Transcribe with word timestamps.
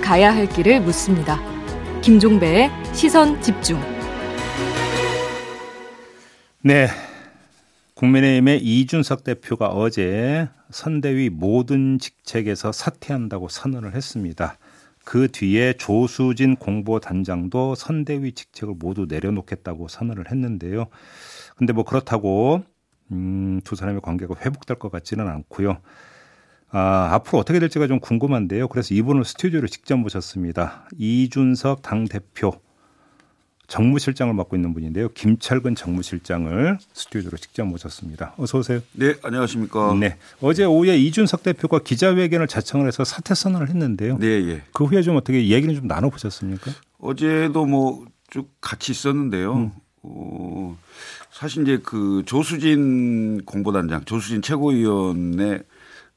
가야 0.00 0.34
할 0.34 0.48
길을 0.48 0.80
묻습니다. 0.80 1.40
김종배의 2.00 2.70
시선 2.92 3.40
집중. 3.42 3.80
네. 6.62 6.88
국민의힘의 7.94 8.62
이준석 8.62 9.24
대표가 9.24 9.68
어제 9.68 10.48
선대위 10.70 11.30
모든 11.30 11.98
직책에서 11.98 12.72
사퇴한다고 12.72 13.48
선언을 13.48 13.94
했습니다. 13.94 14.56
그 15.04 15.28
뒤에 15.28 15.72
조수진 15.72 16.56
공보단장도 16.56 17.74
선대위 17.74 18.32
직책을 18.32 18.74
모두 18.78 19.06
내려놓겠다고 19.08 19.88
선언을 19.88 20.30
했는데요. 20.30 20.86
근데 21.56 21.72
뭐 21.72 21.84
그렇다고 21.84 22.62
음, 23.10 23.60
두 23.64 23.74
사람의 23.74 24.02
관계가 24.02 24.34
회복될 24.38 24.78
것 24.78 24.92
같지는 24.92 25.26
않고요. 25.26 25.78
아, 26.70 27.08
앞으로 27.12 27.38
어떻게 27.38 27.58
될지가 27.58 27.86
좀 27.86 27.98
궁금한데요. 28.00 28.68
그래서 28.68 28.94
이분을 28.94 29.24
스튜디오로 29.24 29.68
직접 29.68 29.96
모셨습니다. 29.96 30.88
이준석 30.98 31.82
당대표 31.82 32.52
정무실장을 33.66 34.32
맡고 34.32 34.56
있는 34.56 34.72
분인데요. 34.72 35.08
김철근 35.10 35.74
정무실장을 35.74 36.78
스튜디오로 36.92 37.36
직접 37.36 37.64
모셨습니다. 37.66 38.34
어서 38.38 38.58
오세요. 38.58 38.80
네, 38.92 39.14
안녕하십니까. 39.22 39.94
네. 40.00 40.16
어제 40.40 40.64
오후에 40.64 40.96
이준석 40.98 41.42
대표가 41.42 41.80
기자회견을 41.80 42.46
자청을 42.48 42.86
해서 42.86 43.04
사퇴 43.04 43.34
선언을 43.34 43.68
했는데요. 43.68 44.18
네, 44.18 44.26
예. 44.26 44.62
그 44.72 44.84
후에 44.84 45.02
좀 45.02 45.16
어떻게 45.16 45.48
얘기는 45.48 45.74
좀 45.74 45.86
나눠 45.86 46.08
보셨습니까? 46.10 46.70
어제도 46.98 47.66
뭐 47.66 48.06
쭉 48.30 48.50
같이 48.60 48.92
있었는데요. 48.92 49.54
음. 49.54 49.70
어, 50.02 50.78
사실 51.30 51.62
이제 51.62 51.80
그 51.82 52.22
조수진 52.26 53.44
공보단장, 53.44 54.04
조수진 54.04 54.42
최고위원의 54.42 55.62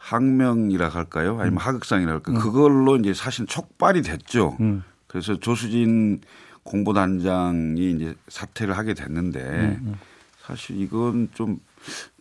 항명이라 0.02 0.90
할까요? 0.90 1.38
아니면 1.40 1.54
음. 1.54 1.58
하극상이라 1.58 2.12
할까요? 2.12 2.36
음. 2.36 2.42
그걸로 2.42 2.98
이제 2.98 3.14
사실 3.14 3.46
촉발이 3.46 4.02
됐죠. 4.02 4.58
음. 4.60 4.84
그래서 5.08 5.40
조수진 5.40 6.22
공보단장이 6.64 7.92
이제 7.92 8.16
사퇴를 8.28 8.78
하게 8.78 8.94
됐는데 8.94 9.40
음, 9.40 9.80
음. 9.84 9.96
사실 10.42 10.80
이건 10.80 11.30
좀 11.34 11.60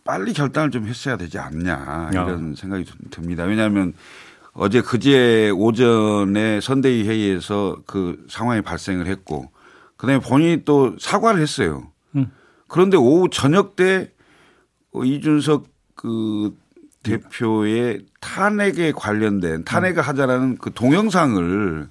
빨리 0.03 0.33
결단을 0.33 0.71
좀 0.71 0.85
했어야 0.85 1.17
되지 1.17 1.37
않냐 1.39 2.09
이런 2.11 2.51
어. 2.51 2.55
생각이 2.55 2.85
좀 2.85 2.97
듭니다. 3.09 3.43
왜냐하면 3.43 3.93
어제 4.53 4.81
그제 4.81 5.51
오전에 5.51 6.59
선대위 6.61 7.07
회의에서 7.07 7.77
그 7.85 8.25
상황이 8.29 8.61
발생을 8.61 9.07
했고 9.07 9.51
그다음에 9.97 10.19
본인이 10.19 10.63
또 10.65 10.95
사과를 10.99 11.41
했어요. 11.41 11.91
음. 12.15 12.31
그런데 12.67 12.97
오후 12.97 13.29
저녁 13.29 13.75
때 13.75 14.11
이준석 14.93 15.65
그 15.95 16.55
대표의 17.03 18.05
탄핵에 18.19 18.91
관련된 18.91 19.63
탄핵을 19.63 20.01
하자라는 20.01 20.57
그 20.57 20.71
동영상을 20.73 21.89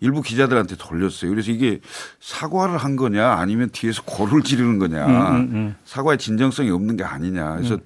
일부 0.00 0.22
기자들한테 0.22 0.76
돌렸어요. 0.76 1.30
그래서 1.30 1.50
이게 1.50 1.80
사과를 2.20 2.78
한 2.78 2.96
거냐 2.96 3.32
아니면 3.32 3.68
뒤에서 3.70 4.02
고를 4.04 4.42
지르는 4.42 4.78
거냐 4.78 5.06
음, 5.06 5.12
음, 5.12 5.50
음. 5.52 5.76
사과의 5.84 6.18
진정성이 6.18 6.70
없는 6.70 6.96
게 6.96 7.04
아니냐. 7.04 7.56
그래서 7.56 7.74
음. 7.74 7.80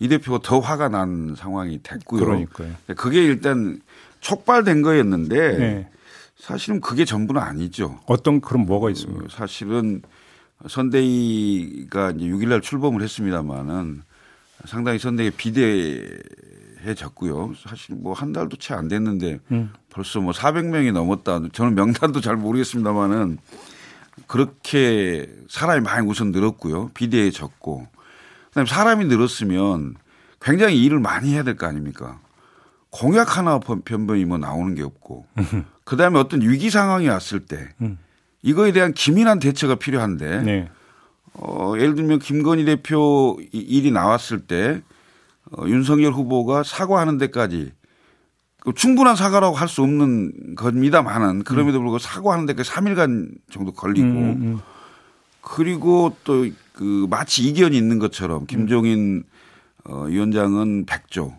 이 0.00 0.08
대표가 0.08 0.40
더 0.42 0.58
화가 0.58 0.88
난 0.88 1.34
상황이 1.36 1.80
됐고요. 1.82 2.24
그러니까요. 2.24 2.72
그게 2.96 3.22
일단 3.22 3.80
촉발된 4.20 4.82
거였는데 4.82 5.58
네. 5.58 5.88
사실은 6.36 6.80
그게 6.80 7.04
전부는 7.04 7.40
아니죠. 7.40 8.00
어떤 8.06 8.40
그럼 8.40 8.64
뭐가 8.64 8.90
있습니까? 8.90 9.26
사실은 9.30 10.02
선대위가 10.66 12.12
이제 12.12 12.26
6일날 12.26 12.62
출범을 12.62 13.02
했습니다마는 13.02 14.02
상당히 14.66 14.98
선대위 14.98 15.30
비대 15.32 16.06
해졌고요. 16.84 17.52
사실 17.68 17.94
뭐 17.94 18.12
한 18.14 18.32
달도 18.32 18.56
채 18.56 18.74
안 18.74 18.88
됐는데 18.88 19.38
음. 19.52 19.70
벌써 19.90 20.20
뭐 20.20 20.32
400명이 20.32 20.92
넘었다. 20.92 21.40
저는 21.52 21.74
명단도 21.74 22.20
잘 22.20 22.36
모르겠습니다만은 22.36 23.38
그렇게 24.26 25.28
사람이 25.48 25.80
많이 25.82 26.06
우선 26.06 26.30
늘었고요. 26.32 26.88
비대해졌고 26.94 27.86
그다음에 28.48 28.68
사람이 28.68 29.04
늘었으면 29.06 29.94
굉장히 30.40 30.82
일을 30.82 31.00
많이 31.00 31.32
해야 31.34 31.42
될 31.42 31.56
거 31.56 31.66
아닙니까? 31.66 32.18
공약 32.90 33.36
하나 33.36 33.58
변변이 33.60 34.24
뭐 34.24 34.38
나오는 34.38 34.74
게 34.74 34.82
없고 34.82 35.26
그다음에 35.84 36.18
어떤 36.18 36.40
위기 36.42 36.70
상황이 36.70 37.08
왔을 37.08 37.40
때 37.40 37.68
음. 37.82 37.98
이거에 38.42 38.72
대한 38.72 38.92
기민한 38.94 39.38
대처가 39.38 39.74
필요한데 39.76 40.40
네. 40.42 40.68
어, 41.34 41.74
예를 41.76 41.94
들면 41.94 42.18
김건희 42.18 42.64
대표 42.64 43.38
일이 43.52 43.90
나왔을 43.90 44.40
때 44.40 44.82
어, 45.52 45.66
윤석열 45.66 46.12
후보가 46.12 46.62
사과하는 46.62 47.18
데까지 47.18 47.72
그 48.60 48.74
충분한 48.74 49.16
사과라고 49.16 49.56
할 49.56 49.68
수 49.68 49.82
없는 49.82 50.54
겁니다만은 50.54 51.44
그럼에도 51.44 51.78
음. 51.78 51.82
불구하고 51.82 51.98
사과하는 51.98 52.46
데까지 52.46 52.70
3일간 52.70 53.30
정도 53.50 53.72
걸리고 53.72 54.06
음, 54.06 54.16
음, 54.16 54.42
음. 54.42 54.60
그리고 55.40 56.14
또 56.24 56.46
그 56.80 57.06
마치 57.10 57.42
이견이 57.42 57.76
있는 57.76 57.98
것처럼 57.98 58.46
김종인 58.46 59.24
어, 59.84 60.04
위원장은 60.04 60.86
100조 60.86 61.34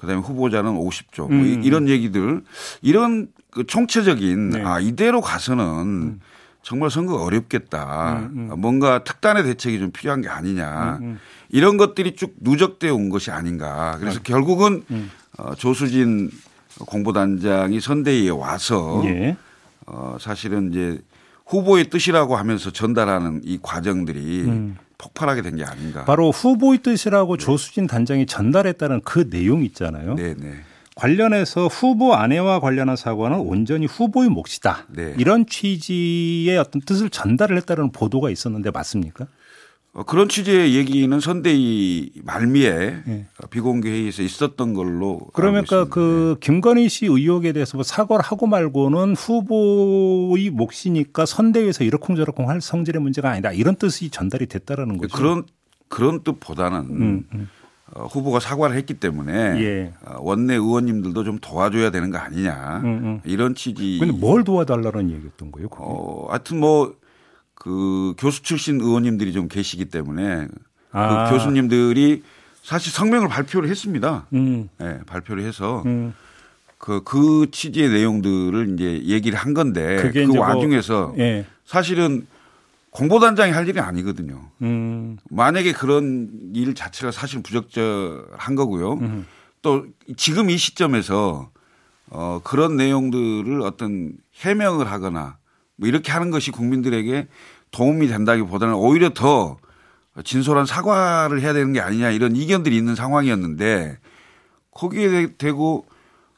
그다음에 0.00 0.20
후보자는 0.20 0.72
50조 0.72 1.28
뭐 1.28 1.40
음. 1.40 1.62
이런 1.62 1.88
얘기들 1.88 2.42
이런 2.80 3.28
그 3.52 3.64
총체적인 3.64 4.50
네. 4.50 4.64
아 4.64 4.80
이대로 4.80 5.20
가서는 5.20 5.64
음. 5.64 6.20
정말 6.62 6.90
선거가 6.90 7.24
어렵겠다. 7.24 8.18
음, 8.32 8.50
음. 8.52 8.60
뭔가 8.60 9.02
특단의 9.04 9.42
대책이 9.44 9.78
좀 9.78 9.90
필요한 9.90 10.22
게 10.22 10.28
아니냐. 10.28 10.98
음, 11.00 11.04
음. 11.04 11.18
이런 11.48 11.76
것들이 11.76 12.14
쭉 12.16 12.34
누적되어 12.40 12.94
온 12.94 13.08
것이 13.10 13.30
아닌가. 13.30 13.96
그래서 13.98 14.18
네. 14.18 14.22
결국은 14.24 14.84
음. 14.90 15.10
어, 15.38 15.54
조수진 15.54 16.30
공보단장이 16.86 17.80
선대위에 17.80 18.30
와서 18.30 19.02
예. 19.04 19.36
어, 19.86 20.16
사실은 20.20 20.70
이제 20.70 21.00
후보의 21.46 21.90
뜻이라고 21.90 22.36
하면서 22.36 22.70
전달하는 22.70 23.40
이 23.44 23.58
과정들이 23.60 24.42
음. 24.44 24.76
폭발하게 24.98 25.42
된 25.42 25.56
게 25.56 25.64
아닌가. 25.64 26.04
바로 26.04 26.30
후보의 26.30 26.78
뜻이라고 26.78 27.36
네. 27.36 27.44
조수진 27.44 27.86
단장이 27.88 28.26
전달했다는 28.26 29.00
그 29.04 29.28
내용 29.28 29.64
있잖아요. 29.64 30.14
네, 30.14 30.34
네. 30.34 30.62
관련해서 30.94 31.66
후보 31.68 32.14
아내와 32.14 32.60
관련한 32.60 32.96
사과는 32.96 33.38
온전히 33.40 33.86
후보의 33.86 34.28
몫이다. 34.28 34.86
네. 34.90 35.14
이런 35.18 35.46
취지의 35.46 36.58
어떤 36.58 36.82
뜻을 36.82 37.10
전달을 37.10 37.56
했다는 37.56 37.92
보도가 37.92 38.30
있었는데 38.30 38.70
맞습니까? 38.70 39.26
어, 39.94 40.04
그런 40.04 40.28
취지의 40.28 40.74
얘기는 40.74 41.20
선대위 41.20 42.12
말미에 42.24 43.02
네. 43.04 43.26
비공개 43.50 43.90
회의에서 43.90 44.22
있었던 44.22 44.72
걸로 44.72 45.20
그러니까 45.34 45.84
그 45.84 46.36
김건희 46.40 46.88
씨 46.88 47.06
의혹에 47.06 47.52
대해서 47.52 47.76
뭐 47.76 47.84
사과를 47.84 48.24
하고 48.24 48.46
말고는 48.46 49.14
후보의 49.16 50.48
몫이니까 50.48 51.26
선대위에서 51.26 51.84
이러쿵저러쿵 51.84 52.48
할 52.48 52.62
성질의 52.62 53.02
문제가 53.02 53.30
아니다 53.30 53.52
이런 53.52 53.76
뜻이 53.76 54.08
전달이 54.08 54.46
됐다라는 54.46 54.96
거죠. 54.96 55.14
그런 55.14 55.44
그런 55.88 56.22
뜻보다는 56.22 56.78
음, 56.78 57.24
음. 57.34 57.48
어, 57.94 58.06
후보가 58.06 58.40
사과를 58.40 58.76
했기 58.76 58.94
때문에 58.94 59.32
예. 59.62 59.92
어, 60.04 60.16
원내 60.20 60.54
의원님들도 60.54 61.24
좀 61.24 61.38
도와줘야 61.40 61.90
되는 61.90 62.10
거 62.10 62.18
아니냐 62.18 62.80
음, 62.84 62.86
음. 62.86 63.20
이런 63.24 63.54
취지. 63.54 63.98
근데 64.00 64.12
뭘 64.12 64.44
도와달라는 64.44 65.10
얘기였던 65.10 65.52
거예요? 65.52 65.68
그게? 65.68 65.82
어, 65.84 66.26
하여튼 66.30 66.60
뭐 66.60 67.02
그 67.62 68.14
교수 68.18 68.42
출신 68.42 68.80
의원님들이 68.80 69.32
좀 69.32 69.46
계시기 69.46 69.84
때문에 69.84 70.48
그 70.48 70.98
아. 70.98 71.26
그 71.26 71.36
교수님들이 71.36 72.24
사실 72.60 72.92
성명을 72.92 73.28
발표를 73.28 73.68
했습니다. 73.68 74.26
음. 74.32 74.68
네, 74.78 74.98
발표를 75.06 75.44
해서 75.44 75.84
음. 75.86 76.12
그, 76.76 77.02
그 77.04 77.46
취지의 77.52 77.90
내용들을 77.90 78.74
이제 78.74 79.04
얘기를 79.04 79.38
한 79.38 79.54
건데 79.54 80.10
그뭐 80.12 80.40
와중에서 80.40 81.06
뭐, 81.14 81.18
예. 81.18 81.46
사실은 81.64 82.26
공보단장이 82.92 83.52
할 83.52 83.66
일이 83.68 83.80
아니거든요. 83.80 84.50
음. 84.60 85.16
만약에 85.30 85.72
그런 85.72 86.30
일 86.54 86.74
자체가 86.74 87.10
사실 87.10 87.42
부적절한 87.42 88.54
거고요. 88.54 88.92
음. 88.94 89.26
또 89.62 89.86
지금 90.16 90.50
이 90.50 90.58
시점에서 90.58 91.50
어 92.10 92.40
그런 92.44 92.76
내용들을 92.76 93.62
어떤 93.62 94.12
해명을 94.40 94.90
하거나 94.90 95.38
뭐 95.76 95.88
이렇게 95.88 96.12
하는 96.12 96.30
것이 96.30 96.50
국민들에게 96.50 97.28
도움이 97.70 98.08
된다기보다는 98.08 98.74
오히려 98.74 99.10
더 99.14 99.56
진솔한 100.22 100.66
사과를 100.66 101.40
해야 101.40 101.54
되는 101.54 101.72
게 101.72 101.80
아니냐 101.80 102.10
이런 102.10 102.36
이견들이 102.36 102.76
있는 102.76 102.94
상황이었는데 102.94 103.98
거기에 104.72 105.36
대고 105.38 105.86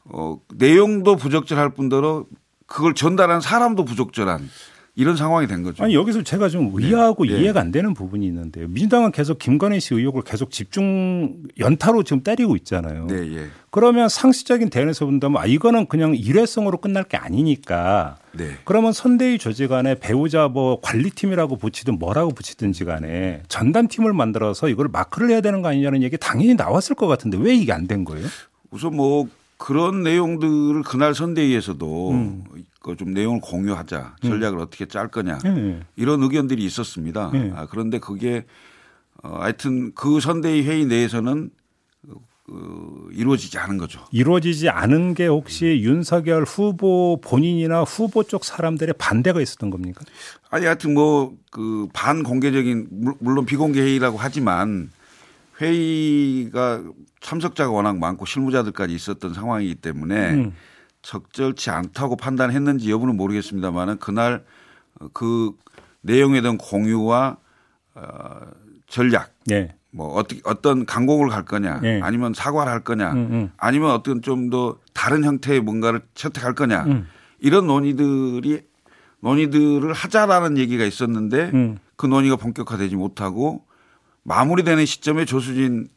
어 0.04 0.38
내용도 0.54 1.16
부적절할 1.16 1.70
뿐더러 1.70 2.26
그걸 2.66 2.94
전달한 2.94 3.40
사람도 3.40 3.84
부적절한 3.84 4.48
이런 4.96 5.16
상황이 5.16 5.48
된 5.48 5.64
거죠. 5.64 5.82
아니 5.82 5.94
여기서 5.94 6.22
제가 6.22 6.48
좀 6.48 6.70
의아하고 6.72 7.24
네. 7.24 7.32
이해가 7.40 7.60
안 7.60 7.72
되는 7.72 7.94
부분이 7.94 8.24
있는데요. 8.26 8.68
민주당은 8.68 9.10
계속 9.10 9.40
김건희 9.40 9.80
씨 9.80 9.92
의혹을 9.94 10.22
계속 10.22 10.52
집중 10.52 11.42
연타로 11.58 12.04
지금 12.04 12.22
때리고 12.22 12.54
있잖아요. 12.56 13.06
네, 13.08 13.36
예. 13.36 13.46
그러면 13.70 14.08
상식적인 14.08 14.70
대응에서 14.70 15.04
본다면 15.04 15.42
아 15.42 15.46
이거는 15.46 15.86
그냥 15.86 16.14
일회성으로 16.14 16.78
끝날 16.78 17.02
게 17.02 17.16
아니니까. 17.16 18.18
네. 18.32 18.50
그러면 18.64 18.92
선대위 18.92 19.38
조직 19.38 19.72
안에 19.72 19.96
배우자 19.98 20.46
뭐 20.46 20.80
관리팀이라고 20.80 21.56
붙이든 21.56 21.98
뭐라고 21.98 22.30
붙이든지 22.32 22.84
간에 22.84 23.42
전담팀을 23.48 24.12
만들어서 24.12 24.68
이걸 24.68 24.86
마크를 24.92 25.30
해야 25.30 25.40
되는 25.40 25.60
거 25.60 25.68
아니냐는 25.70 26.04
얘기 26.04 26.16
당연히 26.18 26.54
나왔을 26.54 26.94
것 26.94 27.08
같은데 27.08 27.36
왜 27.38 27.52
이게 27.54 27.72
안 27.72 27.88
된 27.88 28.04
거예요? 28.04 28.26
우선 28.70 28.94
뭐 28.94 29.26
그런 29.58 30.02
내용들을 30.04 30.82
그날 30.82 31.14
선대위에서도 31.14 32.10
음. 32.12 32.44
그 32.84 32.96
좀 32.96 33.12
내용을 33.14 33.40
공유하자 33.40 34.16
전략을 34.22 34.58
음. 34.58 34.62
어떻게 34.62 34.86
짤 34.86 35.08
거냐 35.08 35.38
네. 35.38 35.80
이런 35.96 36.22
의견들이 36.22 36.62
있었습니다. 36.64 37.30
네. 37.32 37.52
아, 37.56 37.66
그런데 37.66 37.98
그게 37.98 38.44
어, 39.22 39.38
하여튼 39.40 39.92
그 39.94 40.20
선대위 40.20 40.62
회의 40.62 40.84
내에서는 40.84 41.50
그 42.46 43.08
이루어지지 43.12 43.56
않은 43.56 43.78
거죠. 43.78 44.04
이루어지지 44.10 44.68
않은 44.68 45.14
게 45.14 45.26
혹시 45.26 45.64
음. 45.64 45.78
윤석열 45.78 46.44
후보 46.44 47.18
본인이나 47.22 47.84
후보 47.84 48.22
쪽 48.22 48.44
사람들의 48.44 48.94
반대가 48.98 49.40
있었던 49.40 49.70
겁니까? 49.70 50.04
아니 50.50 50.66
하여튼 50.66 50.92
뭐 50.92 51.34
그 51.54 51.86
반공개적인 51.92 52.88
물론 53.20 53.46
비공개 53.46 53.80
회의라고 53.80 54.18
하지만 54.18 54.90
회의가 55.60 56.82
참석자가 57.20 57.70
워낙 57.70 57.96
많고 57.96 58.26
실무자들까지 58.26 58.92
있었던 58.92 59.34
상황이기 59.34 59.76
때문에 59.76 60.30
음. 60.32 60.52
적절치 61.04 61.70
않다고 61.70 62.16
판단했는지 62.16 62.90
여부는 62.90 63.16
모르겠습니다만은 63.16 63.98
그날 63.98 64.42
그 65.12 65.52
내용에 66.00 66.40
대한 66.40 66.56
공유와 66.58 67.36
어, 67.94 68.40
전략 68.88 69.32
네. 69.46 69.76
뭐 69.90 70.14
어떻게 70.14 70.40
어떤 70.44 70.86
강공을 70.86 71.28
갈 71.28 71.44
거냐 71.44 71.80
네. 71.80 72.00
아니면 72.02 72.32
사과를 72.34 72.72
할 72.72 72.80
거냐 72.80 73.12
음, 73.12 73.28
음. 73.30 73.50
아니면 73.56 73.90
어떤 73.90 74.22
좀 74.22 74.50
더 74.50 74.78
다른 74.92 75.24
형태의 75.24 75.60
뭔가를 75.60 76.00
채택할 76.14 76.54
거냐 76.54 76.84
음. 76.84 77.06
이런 77.38 77.66
논의들이 77.66 78.62
논의들을 79.20 79.92
하자라는 79.92 80.58
얘기가 80.58 80.84
있었는데 80.84 81.50
음. 81.52 81.78
그 81.96 82.06
논의가 82.06 82.36
본격화되지 82.36 82.96
못하고 82.96 83.64
마무리되는 84.22 84.86
시점에 84.86 85.26
조수진 85.26 85.88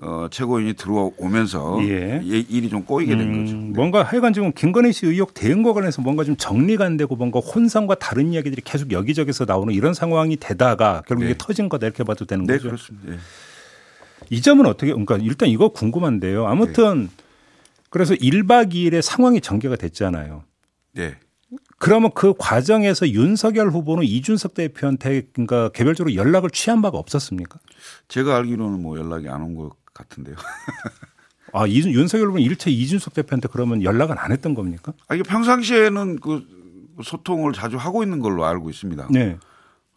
어, 0.00 0.26
최고위원이 0.30 0.74
들어오면서 0.74 1.78
예. 1.82 2.22
일이 2.24 2.70
좀 2.70 2.84
꼬이게 2.84 3.14
된 3.14 3.20
음, 3.28 3.44
거죠. 3.44 3.56
네. 3.56 3.62
뭔가 3.74 4.02
하여간 4.02 4.32
지금 4.32 4.52
김건희 4.52 4.92
씨 4.92 5.06
의혹 5.06 5.34
대응과 5.34 5.74
관련해서 5.74 6.00
뭔가 6.00 6.24
좀 6.24 6.34
정리가 6.36 6.84
안 6.86 6.96
되고 6.96 7.14
뭔가 7.14 7.40
혼선과 7.40 7.96
다른 7.96 8.32
이야기들이 8.32 8.62
계속 8.64 8.90
여기저기서 8.90 9.44
나오는 9.44 9.72
이런 9.74 9.92
상황이 9.92 10.36
되다가 10.36 11.02
결국 11.06 11.24
네. 11.24 11.30
이게 11.30 11.38
터진 11.38 11.68
거다 11.68 11.86
이렇게 11.86 12.04
봐도 12.04 12.24
되는 12.24 12.46
네, 12.46 12.54
거죠. 12.54 12.68
그렇습니다. 12.68 13.10
네. 13.12 13.18
이 14.30 14.40
점은 14.40 14.64
어떻게 14.64 14.92
그러니까 14.92 15.18
일단 15.18 15.50
이거 15.50 15.68
궁금한데요. 15.68 16.46
아무튼 16.46 17.02
네. 17.02 17.24
그래서 17.90 18.14
1박 18.14 18.72
2일에 18.72 19.02
상황이 19.02 19.42
전개가 19.42 19.76
됐잖아요. 19.76 20.44
네. 20.94 21.16
그러면 21.76 22.12
그 22.14 22.32
과정에서 22.38 23.10
윤석열 23.10 23.68
후보는 23.68 24.04
이준석 24.04 24.54
대표한테 24.54 25.26
그러니까 25.34 25.68
개별적으로 25.70 26.14
연락을 26.14 26.48
취한 26.48 26.80
바가 26.80 26.96
없었습니까? 26.96 27.58
제가 28.08 28.36
알기로는 28.36 28.80
뭐 28.80 28.96
연락이 28.98 29.28
안 29.28 29.42
온 29.42 29.54
것 29.56 29.81
같은데요. 29.94 30.36
아, 31.52 31.66
이준, 31.66 31.92
윤석열 31.92 32.28
후보는 32.28 32.44
일체 32.44 32.70
이준석 32.70 33.14
대표한테 33.14 33.48
그러면 33.52 33.82
연락은 33.82 34.16
안 34.18 34.32
했던 34.32 34.54
겁니까? 34.54 34.92
아, 35.08 35.14
이게 35.14 35.22
평상시에는 35.22 36.20
그 36.20 36.46
소통을 37.02 37.52
자주 37.52 37.76
하고 37.76 38.02
있는 38.02 38.20
걸로 38.20 38.44
알고 38.44 38.70
있습니다. 38.70 39.08
네. 39.10 39.38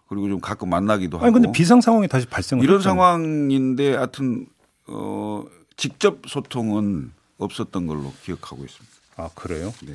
그리고 0.07 0.27
좀 0.29 0.39
가끔 0.39 0.69
만나기도 0.69 1.17
하고. 1.17 1.25
아니, 1.25 1.33
근데 1.33 1.51
비상 1.51 1.81
상황이 1.81 2.07
다시 2.07 2.27
발생을 2.27 2.63
이런 2.63 2.77
했잖아요. 2.77 2.95
상황인데 2.95 3.95
하여튼 3.95 4.47
어, 4.87 5.43
직접 5.77 6.19
소통은 6.27 7.11
없었던 7.37 7.87
걸로 7.87 8.13
기억하고 8.23 8.63
있습니다. 8.63 8.95
아, 9.17 9.29
그래요? 9.33 9.73
네. 9.83 9.93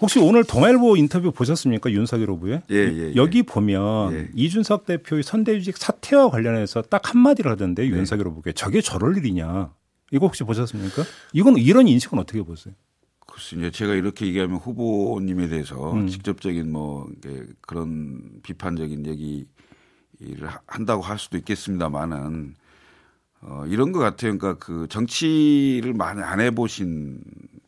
혹시 0.00 0.20
오늘 0.20 0.44
동아일보 0.44 0.96
인터뷰 0.96 1.32
보셨습니까? 1.32 1.90
윤석열 1.90 2.30
후보의? 2.30 2.62
예, 2.70 2.76
예, 2.76 3.08
예. 3.08 3.16
여기 3.16 3.42
보면 3.42 4.12
예. 4.14 4.28
이준석 4.34 4.86
대표의 4.86 5.24
선대위직 5.24 5.76
사퇴와 5.76 6.30
관련해서 6.30 6.82
딱 6.82 7.12
한마디를 7.12 7.50
하던데 7.50 7.82
네. 7.82 7.88
윤석열 7.88 8.28
후보께 8.28 8.52
저게 8.52 8.80
저럴 8.80 9.16
일이냐. 9.16 9.72
이거 10.12 10.26
혹시 10.26 10.44
보셨습니까? 10.44 11.02
이건 11.32 11.56
이런 11.58 11.88
인식은 11.88 12.18
어떻게 12.18 12.42
보세요? 12.42 12.74
글쎄 13.26 13.56
이제 13.56 13.70
제가 13.70 13.94
이렇게 13.94 14.26
얘기하면 14.26 14.56
후보님에 14.58 15.48
대해서 15.48 15.92
음. 15.92 16.06
직접적인 16.06 16.70
뭐 16.70 17.08
그런 17.60 18.22
비판적인 18.42 19.04
얘기를 19.06 20.48
한다고 20.66 21.02
할 21.02 21.18
수도 21.18 21.36
있겠습니다만은 21.36 22.54
어 23.40 23.64
이런 23.68 23.92
것 23.92 23.98
같아요. 23.98 24.36
그러니까 24.38 24.54
그 24.64 24.86
정치를 24.88 25.92
많이 25.92 26.22
안 26.22 26.40
해보신 26.40 27.20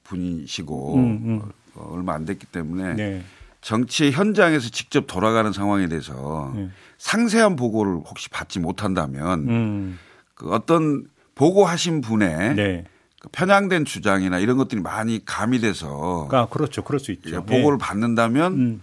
분이시고 0.05 0.95
음, 0.97 1.01
음. 1.25 1.43
어, 1.75 1.91
얼마 1.95 2.15
안 2.15 2.25
됐기 2.25 2.47
때문에 2.47 2.95
네. 2.95 3.23
정치의 3.61 4.13
현장에서 4.13 4.71
직접 4.71 5.07
돌아가는 5.07 5.53
상황에 5.53 5.89
대해서 5.89 6.53
네. 6.55 6.71
상세한 6.99 7.57
보고를 7.57 7.97
혹시 8.07 8.29
받지 8.31 8.59
못한다면 8.59 9.49
음. 9.49 9.99
그 10.35 10.51
어떤 10.51 11.05
보고하신 11.35 12.01
분의 12.01 12.55
네. 12.55 12.85
그 13.21 13.29
편향된 13.31 13.85
주장이나 13.85 14.39
이런 14.39 14.57
것들이 14.57 14.81
많이 14.81 15.23
가미돼서 15.25 16.29
아 16.33 16.47
그렇죠, 16.49 16.83
그럴 16.83 16.99
수 17.01 17.13
있죠. 17.13 17.43
보고를 17.45 17.79
네. 17.79 17.85
받는다면 17.85 18.53
음. 18.55 18.83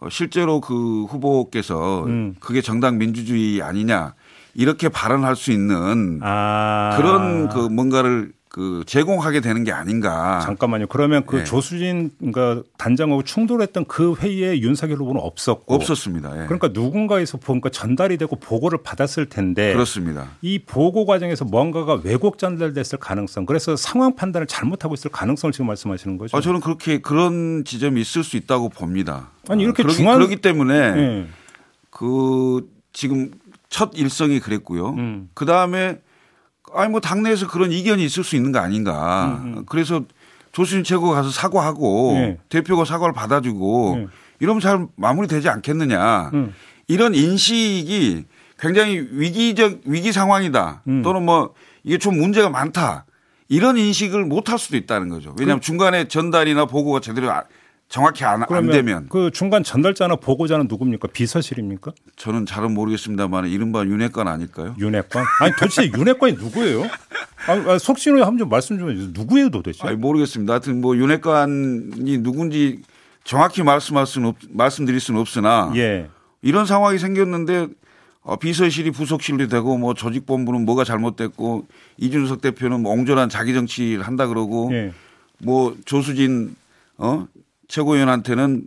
어, 0.00 0.08
실제로 0.08 0.60
그 0.60 1.04
후보께서 1.04 2.04
음. 2.04 2.34
그게 2.38 2.60
정당 2.60 2.98
민주주의 2.98 3.60
아니냐 3.60 4.14
이렇게 4.54 4.88
발언할 4.88 5.34
수 5.34 5.50
있는 5.50 6.20
아. 6.22 6.94
그런 6.96 7.48
그 7.48 7.58
뭔가를 7.58 8.32
그 8.52 8.84
제공하게 8.86 9.40
되는 9.40 9.64
게 9.64 9.72
아닌가. 9.72 10.40
잠깐만요. 10.40 10.86
그러면 10.88 11.24
그 11.24 11.36
네. 11.36 11.44
조수진 11.44 12.10
그러니까 12.18 12.62
단장하고 12.76 13.22
충돌했던 13.22 13.86
그 13.86 14.14
회의에 14.14 14.60
윤석열 14.60 14.98
후보는 14.98 15.22
없었고 15.22 15.74
없었습니다. 15.74 16.42
예. 16.42 16.44
그러니까 16.44 16.68
누군가에서 16.68 17.38
보니까 17.38 17.70
전달이 17.70 18.18
되고 18.18 18.36
보고를 18.36 18.80
받았을 18.82 19.30
텐데 19.30 19.72
그렇습니다. 19.72 20.32
이 20.42 20.58
보고 20.58 21.06
과정에서 21.06 21.46
뭔가가 21.46 22.02
왜곡 22.04 22.36
전달됐을 22.36 22.98
가능성, 23.00 23.46
그래서 23.46 23.74
상황 23.74 24.14
판단을 24.16 24.46
잘못하고 24.46 24.92
있을 24.92 25.10
가능성을 25.10 25.50
지금 25.52 25.68
말씀하시는 25.68 26.18
거죠. 26.18 26.36
아, 26.36 26.42
저는 26.42 26.60
그렇게 26.60 27.00
그런 27.00 27.64
지점이 27.64 28.02
있을 28.02 28.22
수 28.22 28.36
있다고 28.36 28.68
봅니다. 28.68 29.30
아니 29.48 29.62
이렇게 29.62 29.82
아, 29.82 29.84
그러기, 29.84 29.96
중앙 29.96 30.18
그러기 30.18 30.36
때문에 30.36 30.90
네. 30.90 31.26
그 31.88 32.68
지금 32.92 33.30
첫 33.70 33.92
일성이 33.94 34.40
그랬고요. 34.40 34.90
음. 34.90 35.30
그 35.32 35.46
다음에 35.46 36.00
아니 36.74 36.90
뭐 36.90 37.00
당내에서 37.00 37.48
그런 37.48 37.72
이견이 37.72 38.04
있을 38.04 38.24
수 38.24 38.36
있는 38.36 38.52
거 38.52 38.58
아닌가. 38.58 39.40
음음. 39.42 39.64
그래서 39.66 40.02
조수진 40.52 40.84
최고가 40.84 41.14
가서 41.14 41.30
사과하고 41.30 42.12
네. 42.14 42.38
대표가 42.48 42.84
사과를 42.84 43.14
받아주고 43.14 43.94
네. 43.96 44.06
이러면 44.40 44.60
잘 44.60 44.86
마무리되지 44.96 45.48
않겠느냐. 45.48 46.30
음. 46.34 46.54
이런 46.88 47.14
인식이 47.14 48.24
굉장히 48.58 49.06
위기적 49.10 49.80
위기 49.86 50.12
상황이다. 50.12 50.82
음. 50.88 51.02
또는 51.02 51.24
뭐 51.24 51.54
이게 51.84 51.98
좀 51.98 52.18
문제가 52.18 52.50
많다. 52.50 53.06
이런 53.48 53.76
인식을 53.76 54.24
못 54.24 54.48
할 54.48 54.58
수도 54.58 54.76
있다는 54.76 55.08
거죠. 55.08 55.34
왜냐하면 55.38 55.60
그, 55.60 55.66
중간에 55.66 56.08
전달이나 56.08 56.64
보고가 56.66 57.00
제대로 57.00 57.30
정확히 57.92 58.24
안, 58.24 58.42
안 58.48 58.66
되면 58.68 59.06
그 59.10 59.30
중간 59.30 59.62
전달자나 59.62 60.16
보고자는 60.16 60.66
누굽니까? 60.66 61.08
비서실입니까? 61.12 61.92
저는 62.16 62.46
잘은 62.46 62.72
모르겠습니다만 62.72 63.48
이른바 63.48 63.84
윤핵관 63.84 64.28
아닐까요? 64.28 64.74
윤핵관? 64.78 65.22
아니 65.40 65.52
도대체 65.60 65.92
윤핵관이 65.94 66.32
누구예요? 66.36 66.84
아, 67.46 67.76
속신호 67.78 68.20
한번 68.20 68.38
좀 68.38 68.48
말씀 68.48 68.78
좀 68.78 68.90
해주세요. 68.90 69.10
누구예요 69.12 69.50
도대체? 69.50 69.86
아니 69.86 69.98
모르겠습니다. 69.98 70.54
하여튼 70.54 70.80
뭐 70.80 70.96
윤핵관이 70.96 72.18
누군지 72.22 72.80
정확히 73.24 73.62
말씀할 73.62 74.06
수는 74.06 74.28
없, 74.30 74.36
말씀드릴 74.48 74.98
수는 74.98 75.20
없으나 75.20 75.70
예. 75.76 76.08
이런 76.40 76.64
상황이 76.64 76.98
생겼는데 76.98 77.68
어, 78.22 78.36
비서실이 78.36 78.92
부속실이 78.92 79.48
되고 79.48 79.76
뭐 79.76 79.92
조직본부는 79.92 80.64
뭐가 80.64 80.84
잘못됐고 80.84 81.66
이준석 81.98 82.40
대표는 82.40 82.80
뭐 82.80 82.92
옹졸한 82.94 83.28
자기 83.28 83.52
정치를 83.52 84.06
한다 84.06 84.28
그러고 84.28 84.70
예. 84.72 84.92
뭐 85.40 85.76
조수진 85.84 86.56
어 86.96 87.26
최고위원한테는 87.72 88.66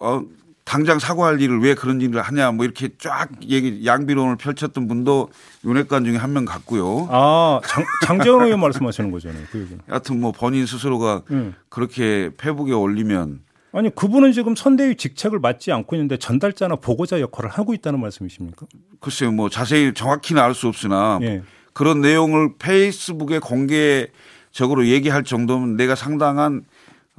어 0.00 0.22
당장 0.64 0.98
사과할 0.98 1.40
일을 1.40 1.60
왜 1.60 1.74
그런 1.74 2.00
일을 2.00 2.22
하냐 2.22 2.52
뭐 2.52 2.64
이렇게 2.64 2.88
쫙 2.98 3.28
얘기 3.48 3.84
양비론을 3.84 4.36
펼쳤던 4.36 4.88
분도 4.88 5.28
윤핵관 5.64 6.04
중에 6.04 6.16
한 6.16 6.32
명 6.32 6.44
같고요. 6.46 7.08
아 7.10 7.60
장, 7.66 7.84
장재원 8.06 8.46
의원 8.46 8.60
말씀하시는 8.60 9.10
거잖아요. 9.10 9.44
그 9.50 9.60
얘기. 9.60 9.76
하여튼 9.88 10.20
뭐 10.20 10.32
본인 10.32 10.64
스스로가 10.66 11.22
음. 11.30 11.54
그렇게 11.68 12.30
페북에 12.38 12.72
올리면 12.72 13.40
아니 13.72 13.94
그분은 13.94 14.32
지금 14.32 14.54
선대위 14.54 14.96
직책을 14.96 15.38
맡지 15.40 15.72
않고 15.72 15.94
있는데 15.96 16.16
전달자나 16.16 16.76
보고자 16.76 17.20
역할을 17.20 17.50
하고 17.50 17.74
있다는 17.74 18.00
말씀이십니까? 18.00 18.66
글쎄요 19.00 19.32
뭐 19.32 19.50
자세히 19.50 19.92
정확히는 19.92 20.40
알 20.40 20.54
수 20.54 20.68
없으나 20.68 21.18
예. 21.22 21.42
그런 21.74 22.00
내용을 22.00 22.54
페이스북에 22.58 23.38
공개적으로 23.40 24.86
얘기할 24.86 25.24
정도면 25.24 25.76
내가 25.76 25.94
상당한 25.94 26.64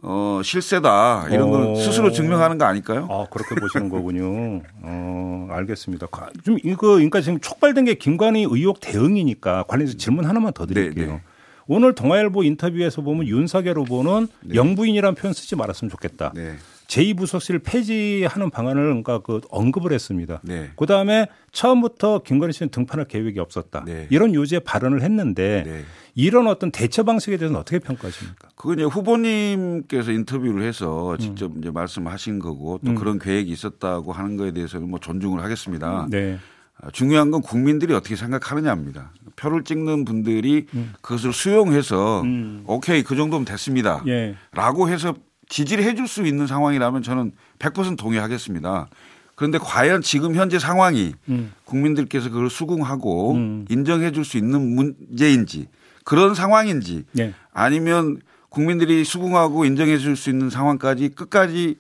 어, 0.01 0.41
실세다 0.43 1.27
이런 1.29 1.51
걸 1.51 1.61
어. 1.61 1.75
스스로 1.75 2.11
증명하는 2.11 2.57
거 2.57 2.65
아닐까요? 2.65 3.07
아 3.09 3.25
그렇게 3.29 3.55
보시는 3.55 3.89
거군요. 3.89 4.61
어, 4.81 5.47
알겠습니다. 5.51 6.07
좀 6.43 6.57
이거 6.63 6.93
그러니까 6.93 7.21
지금 7.21 7.39
촉발된 7.39 7.85
게 7.85 7.93
김관희 7.93 8.47
의혹 8.49 8.79
대응이니까 8.79 9.63
관련해서 9.63 9.97
질문 9.97 10.25
하나만 10.25 10.53
더 10.53 10.65
드릴게요. 10.65 11.05
네네. 11.05 11.17
네. 11.17 11.21
오늘 11.67 11.95
동아일보 11.95 12.43
인터뷰에서 12.43 13.01
보면 13.01 13.27
윤석열 13.27 13.77
후보는 13.77 14.27
네. 14.41 14.55
영부인이라는 14.55 15.15
표현 15.15 15.33
쓰지 15.33 15.55
말았으면 15.55 15.89
좋겠다. 15.89 16.33
네. 16.35 16.55
제2부속실 16.87 17.63
폐지하는 17.63 18.49
방안을 18.49 18.83
그러니까 18.83 19.19
그 19.19 19.39
언급을 19.49 19.93
했습니다. 19.93 20.41
네. 20.43 20.69
그 20.75 20.85
다음에 20.85 21.27
처음부터 21.51 22.19
김건희 22.23 22.51
씨는 22.53 22.69
등판할 22.69 23.07
계획이 23.07 23.39
없었다. 23.39 23.83
네. 23.85 24.07
이런 24.09 24.33
요지의 24.33 24.61
발언을 24.61 25.01
했는데 25.01 25.63
네. 25.65 25.81
이런 26.15 26.47
어떤 26.47 26.71
대처 26.71 27.03
방식에 27.03 27.37
대해서는 27.37 27.59
어떻게 27.59 27.79
평가하십니까? 27.79 28.49
그건 28.55 28.79
이제 28.79 28.83
후보님께서 28.83 30.11
인터뷰를 30.11 30.63
해서 30.63 31.17
직접 31.17 31.51
이제 31.57 31.71
말씀하신 31.71 32.39
거고 32.39 32.79
또 32.85 32.91
음. 32.91 32.95
그런 32.95 33.19
계획이 33.19 33.51
있었다고 33.51 34.11
하는 34.11 34.37
거에 34.37 34.51
대해서는 34.51 34.89
뭐 34.89 34.99
존중을 34.99 35.43
하겠습니다. 35.43 36.07
네. 36.09 36.37
아, 36.81 36.89
중요한 36.91 37.31
건 37.31 37.41
국민들이 37.41 37.93
어떻게 37.93 38.15
생각하느냐입니다. 38.15 39.11
표를 39.35 39.63
찍는 39.63 40.05
분들이 40.05 40.67
그것을 41.01 41.33
수용해서 41.33 42.21
음. 42.21 42.63
오케이 42.67 43.03
그 43.03 43.15
정도면 43.15 43.45
됐습니다. 43.45 44.03
예. 44.07 44.35
라고 44.51 44.89
해서 44.89 45.15
지지를 45.49 45.83
해줄 45.83 46.07
수 46.07 46.25
있는 46.25 46.45
상황이라면 46.47 47.01
저는 47.03 47.31
100% 47.59 47.97
동의하겠습니다. 47.97 48.87
그런데 49.35 49.57
과연 49.57 50.01
지금 50.01 50.35
현재 50.35 50.59
상황이 50.59 51.13
음. 51.29 51.51
국민들께서 51.65 52.29
그걸 52.29 52.49
수긍하고 52.51 53.33
음. 53.33 53.65
인정해 53.69 54.11
줄 54.11 54.23
수 54.25 54.37
있는 54.37 54.75
문제인지 54.75 55.67
그런 56.03 56.35
상황인지 56.35 57.05
예. 57.19 57.33
아니면 57.53 58.21
국민들이 58.49 59.03
수긍하고 59.03 59.65
인정해 59.65 59.97
줄 59.97 60.15
수 60.15 60.29
있는 60.29 60.49
상황까지 60.49 61.09
끝까지 61.09 61.77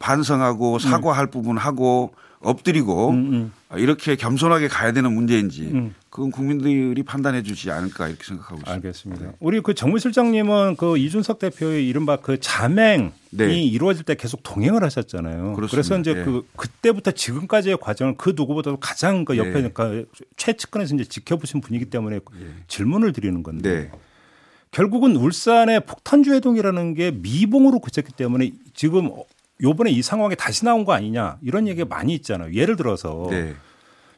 반성하고 0.00 0.78
사과할 0.78 1.28
부분 1.28 1.56
하고 1.56 2.12
엎드리고 2.40 3.10
음, 3.10 3.52
음. 3.72 3.78
이렇게 3.78 4.14
겸손하게 4.14 4.68
가야 4.68 4.92
되는 4.92 5.12
문제인지 5.12 5.62
음. 5.62 5.94
그건 6.08 6.30
국민들이 6.30 7.02
판단해 7.02 7.42
주지 7.42 7.70
않을까 7.70 8.08
이렇게 8.08 8.24
생각하고 8.24 8.56
있습니다. 8.56 8.72
알겠습니다. 8.72 9.32
우리 9.40 9.60
그 9.60 9.74
정무실장님은 9.74 10.76
그 10.76 10.96
이준석 10.98 11.40
대표의 11.40 11.86
이른바 11.88 12.16
그 12.16 12.38
자맹이 12.38 13.10
네. 13.30 13.62
이루어질 13.62 14.04
때 14.04 14.14
계속 14.14 14.42
동행을 14.42 14.84
하셨잖아요. 14.84 15.54
그렇습니다. 15.54 15.68
그래서 15.70 15.98
이제 15.98 16.10
예. 16.20 16.24
그 16.24 16.46
그때부터 16.56 17.10
지금까지의 17.10 17.78
과정을 17.80 18.14
그 18.16 18.34
누구보다도 18.36 18.78
가장 18.78 19.24
그 19.24 19.36
옆에 19.36 19.62
네. 19.62 19.70
그 19.74 20.08
최측근에서 20.36 20.94
이제 20.94 21.04
지켜보신 21.04 21.60
분이기 21.60 21.86
때문에 21.86 22.20
질문을 22.68 23.12
드리는 23.12 23.42
건데 23.42 23.90
네. 23.90 23.98
결국은 24.70 25.16
울산의 25.16 25.86
폭탄주 25.86 26.34
해동이라는 26.34 26.94
게 26.94 27.10
미봉으로 27.10 27.80
그쳤기 27.80 28.12
때문에 28.12 28.52
지금 28.74 29.10
요번에 29.62 29.90
이 29.90 30.02
상황에 30.02 30.34
다시 30.34 30.64
나온 30.64 30.84
거 30.84 30.92
아니냐 30.92 31.38
이런 31.42 31.66
얘기가 31.68 31.86
많이 31.88 32.14
있잖아요. 32.14 32.52
예를 32.52 32.76
들어서 32.76 33.26
네. 33.30 33.54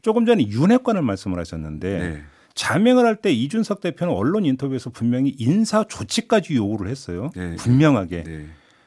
조금 0.02 0.26
전에 0.26 0.46
윤핵관을 0.46 1.02
말씀을 1.02 1.38
하셨는데 1.38 1.98
네. 1.98 2.22
자명을 2.54 3.04
할 3.06 3.16
때 3.16 3.32
이준석 3.32 3.80
대표는 3.80 4.12
언론 4.12 4.44
인터뷰에서 4.44 4.90
분명히 4.90 5.34
인사 5.38 5.84
조치까지 5.84 6.54
요구를 6.56 6.90
했어요. 6.90 7.30
네. 7.34 7.56
분명하게. 7.56 8.24
네. 8.24 8.46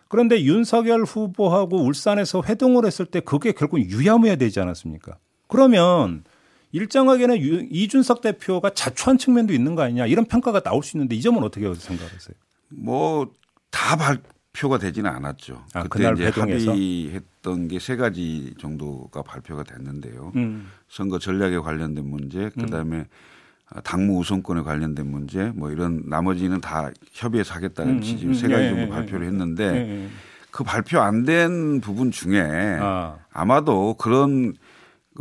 그런데 0.10 0.44
윤석열 0.44 1.04
후보하고 1.04 1.84
울산에서 1.84 2.44
회동을 2.46 2.86
했을 2.86 3.06
때 3.06 3.20
그게 3.20 3.52
결국 3.52 3.80
유야무야 3.80 4.36
되지 4.36 4.60
않았습니까? 4.60 5.18
그러면 5.48 6.24
일정하게는 6.72 7.38
유- 7.40 7.68
이준석 7.70 8.22
대표가 8.22 8.70
자초한 8.72 9.18
측면도 9.18 9.54
있는 9.54 9.74
거 9.76 9.82
아니냐 9.84 10.06
이런 10.06 10.26
평가가 10.26 10.60
나올 10.60 10.84
수 10.84 10.98
있는데 10.98 11.16
이 11.16 11.22
점은 11.22 11.44
어떻게 11.44 11.62
생각하세요? 11.74 12.36
뭐다발 12.70 14.20
표가 14.54 14.78
되지는 14.78 15.10
않았죠. 15.10 15.64
아, 15.74 15.84
그때 15.84 16.12
이제 16.14 16.26
회동에서? 16.28 16.72
합의했던 16.72 17.68
게 17.68 17.80
세 17.80 17.96
가지 17.96 18.54
정도가 18.60 19.24
발표가 19.24 19.64
됐는데요. 19.64 20.32
음. 20.36 20.68
선거 20.88 21.18
전략에 21.20 21.58
관련된 21.58 22.06
문제, 22.08 22.50
그다음에 22.50 23.06
당무 23.84 24.20
우선권에 24.20 24.62
관련된 24.62 25.08
문제, 25.10 25.52
뭐 25.56 25.72
이런 25.72 26.04
나머지는 26.06 26.62
다 26.62 26.92
협의해서 27.14 27.56
하겠다는 27.56 27.96
음, 27.96 28.02
취지로 28.02 28.30
음, 28.30 28.34
세 28.36 28.48
가지 28.48 28.64
예, 28.66 28.70
정도 28.70 28.82
예, 28.84 28.88
발표를 28.90 29.26
예. 29.26 29.30
했는데 29.32 29.64
예, 29.64 30.04
예. 30.04 30.08
그 30.52 30.64
발표 30.64 31.00
안 31.02 31.26
된 31.26 31.82
부분 31.82 32.12
중에 32.12 32.78
아. 32.80 33.18
아마도 33.32 33.96
그런 33.96 34.54
그 34.54 34.58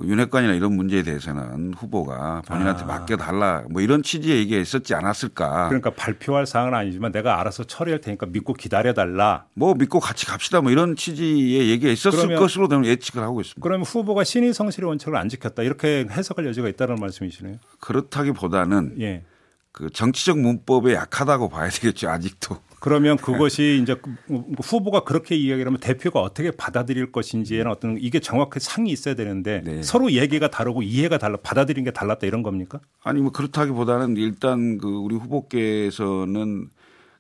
윤핵관이나 0.03 0.55
이런 0.55 0.73
문제에 0.75 1.03
대해서는 1.03 1.75
후보가 1.75 2.43
본인한테 2.47 2.85
아. 2.85 2.87
맡겨달라 2.87 3.65
뭐 3.69 3.83
이런 3.83 4.03
취지의 4.03 4.39
얘기가 4.39 4.59
있었지 4.61 4.95
않았을까. 4.95 5.69
그러니까 5.69 5.91
발표할 5.91 6.47
사항은 6.47 6.73
아니지만 6.73 7.13
내가 7.13 7.39
알아서 7.41 7.65
처리할 7.65 8.01
테니까 8.01 8.27
믿고 8.27 8.55
기다려달라. 8.55 9.45
뭐 9.55 9.75
믿고 9.75 10.01
같이 10.01 10.25
갑시다 10.25 10.63
뭐 10.63 10.71
이런 10.73 10.97
취지의 10.97 11.69
얘기가 11.69 11.93
있었을 11.93 12.21
그러면- 12.21 12.39
것으로 12.41 12.69
저는 12.69 12.87
예측을 12.87 13.23
하고 13.23 13.43
있습니다. 13.43 13.61
그러면 13.63 13.85
후보가 13.85 14.25
신의 14.25 14.55
성실의 14.55 14.89
원칙을 14.89 15.15
안 15.17 15.29
지켰다 15.29 15.63
이렇게 15.63 16.07
해석할 16.11 16.47
여지가 16.47 16.69
있다는 16.71 16.95
말씀이시네요. 16.97 17.57
그렇다기보다는 17.81 18.97
예. 19.01 19.25
그 19.73 19.91
정치적 19.91 20.39
문법에 20.39 20.95
약하다고 20.95 21.49
봐야 21.51 21.69
되겠죠 21.69 22.09
아직도. 22.09 22.57
그러면 22.83 23.17
그것이 23.17 23.79
이제 23.81 23.95
그 23.95 24.13
후보가 24.61 25.05
그렇게 25.05 25.37
이야기를 25.37 25.69
하면 25.69 25.79
대표가 25.79 26.21
어떻게 26.21 26.51
받아들일 26.51 27.13
것인지에는 27.13 27.71
어떤 27.71 27.97
이게 27.97 28.19
정확히 28.19 28.59
상이 28.59 28.91
있어야 28.91 29.15
되는데 29.15 29.63
네. 29.65 29.83
서로 29.85 30.11
얘기가 30.11 30.51
다르고 30.51 30.83
이해가 30.83 31.19
달라 31.19 31.37
받아들인 31.41 31.85
게 31.85 31.93
달랐다 31.93 32.27
이런 32.27 32.43
겁니까? 32.43 32.81
아니 33.05 33.21
뭐 33.21 33.31
그렇다기보다는 33.31 34.17
일단 34.17 34.79
그 34.79 34.89
우리 34.89 35.15
후보께서는 35.15 36.71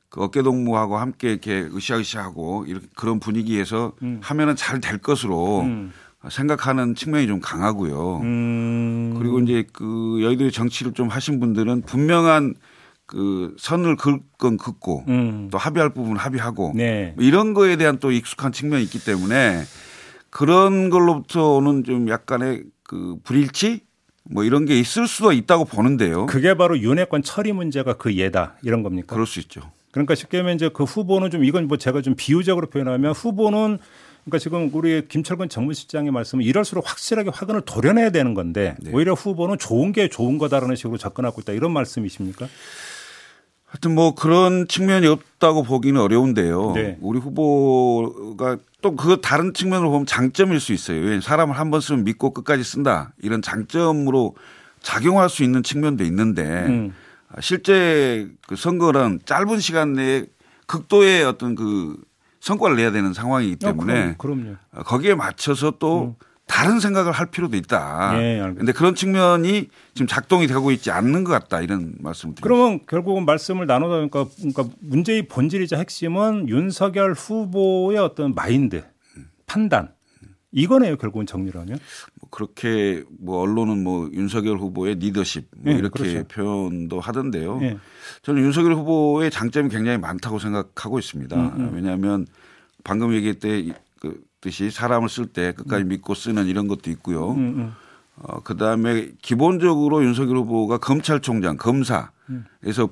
그 0.08 0.24
어깨 0.24 0.42
동무하고 0.42 0.96
함께 0.96 1.30
이렇게 1.30 1.60
으쌰으쌰하고 1.72 2.64
이런 2.66 2.82
그런 2.96 3.20
분위기에서 3.20 3.92
하면은 4.20 4.56
잘 4.56 4.80
될 4.80 4.98
것으로 4.98 5.64
생각하는 6.28 6.96
측면이 6.96 7.28
좀 7.28 7.38
강하고요. 7.40 8.18
음. 8.22 9.14
그리고 9.16 9.38
이제 9.38 9.64
그 9.72 10.18
여의도의 10.22 10.50
정치를 10.50 10.92
좀 10.92 11.06
하신 11.06 11.38
분들은 11.38 11.82
분명한 11.82 12.56
그 13.12 13.54
선을 13.58 13.96
긋건 13.96 14.56
긋고 14.56 15.04
음. 15.08 15.48
또 15.52 15.58
합의할 15.58 15.92
부분 15.92 16.16
합의하고 16.16 16.72
네. 16.74 17.12
뭐 17.14 17.22
이런 17.22 17.52
거에 17.52 17.76
대한 17.76 17.98
또 17.98 18.10
익숙한 18.10 18.52
측면이 18.52 18.82
있기 18.84 19.04
때문에 19.04 19.64
그런 20.30 20.88
걸로부터 20.88 21.56
오는 21.56 21.84
좀 21.84 22.08
약간의 22.08 22.64
그 22.82 23.16
불일치 23.22 23.80
뭐 24.30 24.44
이런 24.44 24.64
게 24.64 24.80
있을 24.80 25.06
수도 25.06 25.30
있다고 25.32 25.66
보는데요. 25.66 26.24
그게 26.24 26.54
바로 26.54 26.78
윤핵관 26.78 27.22
처리 27.22 27.52
문제가 27.52 27.98
그 27.98 28.16
예다 28.16 28.54
이런 28.62 28.82
겁니까? 28.82 29.08
그럴 29.14 29.26
수 29.26 29.40
있죠. 29.40 29.60
그러니까 29.90 30.14
쉽게 30.14 30.38
하면 30.38 30.54
이제 30.54 30.70
그 30.72 30.84
후보는 30.84 31.30
좀 31.30 31.44
이건 31.44 31.68
뭐 31.68 31.76
제가 31.76 32.00
좀 32.00 32.14
비유적으로 32.16 32.68
표현하면 32.68 33.12
후보는 33.12 33.76
그러니까 34.24 34.38
지금 34.38 34.70
우리 34.72 35.06
김철근 35.06 35.50
정무실장의 35.50 36.12
말씀은 36.12 36.44
이럴수록 36.46 36.88
확실하게 36.88 37.28
화근을 37.30 37.60
도려내야 37.66 38.08
되는 38.08 38.32
건데 38.32 38.74
네. 38.80 38.90
오히려 38.94 39.12
후보는 39.12 39.58
좋은 39.58 39.92
게 39.92 40.08
좋은 40.08 40.38
거다라는 40.38 40.76
식으로 40.76 40.96
접근하고 40.96 41.42
있다 41.42 41.52
이런 41.52 41.72
말씀이십니까? 41.72 42.48
하여튼 43.72 43.94
뭐 43.94 44.14
그런 44.14 44.68
측면이 44.68 45.06
없다고 45.06 45.62
보기는 45.62 45.98
어려운데요. 46.00 46.72
네. 46.74 46.98
우리 47.00 47.18
후보가 47.18 48.58
또 48.82 48.94
그 48.96 49.20
다른 49.22 49.54
측면으로 49.54 49.90
보면 49.90 50.06
장점일 50.06 50.60
수 50.60 50.72
있어요. 50.74 51.20
사람을 51.20 51.56
한 51.58 51.70
번 51.70 51.80
쓰면 51.80 52.04
믿고 52.04 52.34
끝까지 52.34 52.64
쓴다. 52.64 53.12
이런 53.22 53.40
장점으로 53.40 54.34
작용할 54.82 55.30
수 55.30 55.42
있는 55.42 55.62
측면도 55.62 56.04
있는데 56.04 56.42
음. 56.66 56.92
실제 57.40 58.28
그 58.46 58.56
선거는 58.56 59.20
짧은 59.24 59.58
시간 59.60 59.94
내에 59.94 60.26
극도의 60.66 61.24
어떤 61.24 61.54
그 61.54 61.96
성과를 62.40 62.76
내야 62.76 62.90
되는 62.90 63.14
상황이기 63.14 63.56
때문에 63.56 64.10
어, 64.10 64.14
그럼, 64.18 64.42
그럼요. 64.74 64.84
거기에 64.84 65.14
맞춰서 65.14 65.72
또 65.78 66.16
다른 66.52 66.80
생각을 66.80 67.12
할 67.12 67.30
필요도 67.30 67.56
있다. 67.56 68.12
음. 68.12 68.20
예. 68.20 68.38
그런데 68.52 68.72
그런 68.72 68.94
측면이 68.94 69.70
지금 69.94 70.06
작동이 70.06 70.46
되고 70.46 70.70
있지 70.70 70.90
않는 70.90 71.24
것 71.24 71.32
같다 71.32 71.62
이런 71.62 71.94
말씀을 71.98 72.34
드립니다. 72.34 72.42
그러면 72.42 72.80
결국은 72.86 73.24
말씀을 73.24 73.66
나누다 73.66 73.96
보니까 73.96 74.26
그러니까 74.36 74.64
문제의 74.80 75.28
본질이자 75.28 75.78
핵심은 75.78 76.50
윤석열 76.50 77.14
후보의 77.14 77.96
어떤 77.96 78.34
마인드, 78.34 78.84
판단 79.46 79.94
이거네요 80.50 80.98
결국은 80.98 81.24
정리를 81.24 81.58
하면. 81.58 81.78
뭐 82.20 82.28
그렇게 82.30 83.02
뭐 83.18 83.40
언론은 83.40 83.82
뭐 83.82 84.10
윤석열 84.12 84.58
후보의 84.58 84.96
리더십 84.96 85.48
뭐 85.56 85.72
예, 85.72 85.78
이렇게 85.78 86.02
그렇죠. 86.02 86.28
표현도 86.28 87.00
하던데요. 87.00 87.60
예. 87.62 87.78
저는 88.20 88.42
윤석열 88.42 88.74
후보의 88.74 89.30
장점이 89.30 89.70
굉장히 89.70 89.96
많다고 89.96 90.38
생각하고 90.38 90.98
있습니다. 90.98 91.34
음, 91.34 91.70
왜냐하면 91.72 92.26
방금 92.84 93.14
얘기했 93.14 93.38
듯이 94.42 94.70
사람을 94.70 95.08
쓸 95.08 95.26
때 95.26 95.52
끝까지 95.52 95.84
믿고 95.84 96.14
쓰는 96.14 96.46
이런 96.46 96.68
것도 96.68 96.90
있고요. 96.90 97.30
음, 97.30 97.38
음. 97.38 97.72
어, 98.16 98.40
그 98.42 98.56
다음에 98.56 99.08
기본적으로 99.22 100.04
윤석열 100.04 100.36
후보가 100.38 100.78
검찰총장, 100.78 101.56
검사에서 101.56 102.90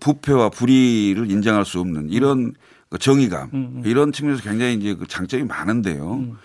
부패와 0.00 0.48
불의를 0.50 1.30
인정할 1.30 1.64
수 1.66 1.80
없는 1.80 2.08
이런 2.10 2.54
그 2.88 2.98
정의감 2.98 3.82
이런 3.84 4.12
측면에서 4.12 4.42
굉장히 4.42 4.74
이제 4.74 4.94
그 4.94 5.06
장점이 5.06 5.44
많은데요. 5.44 6.36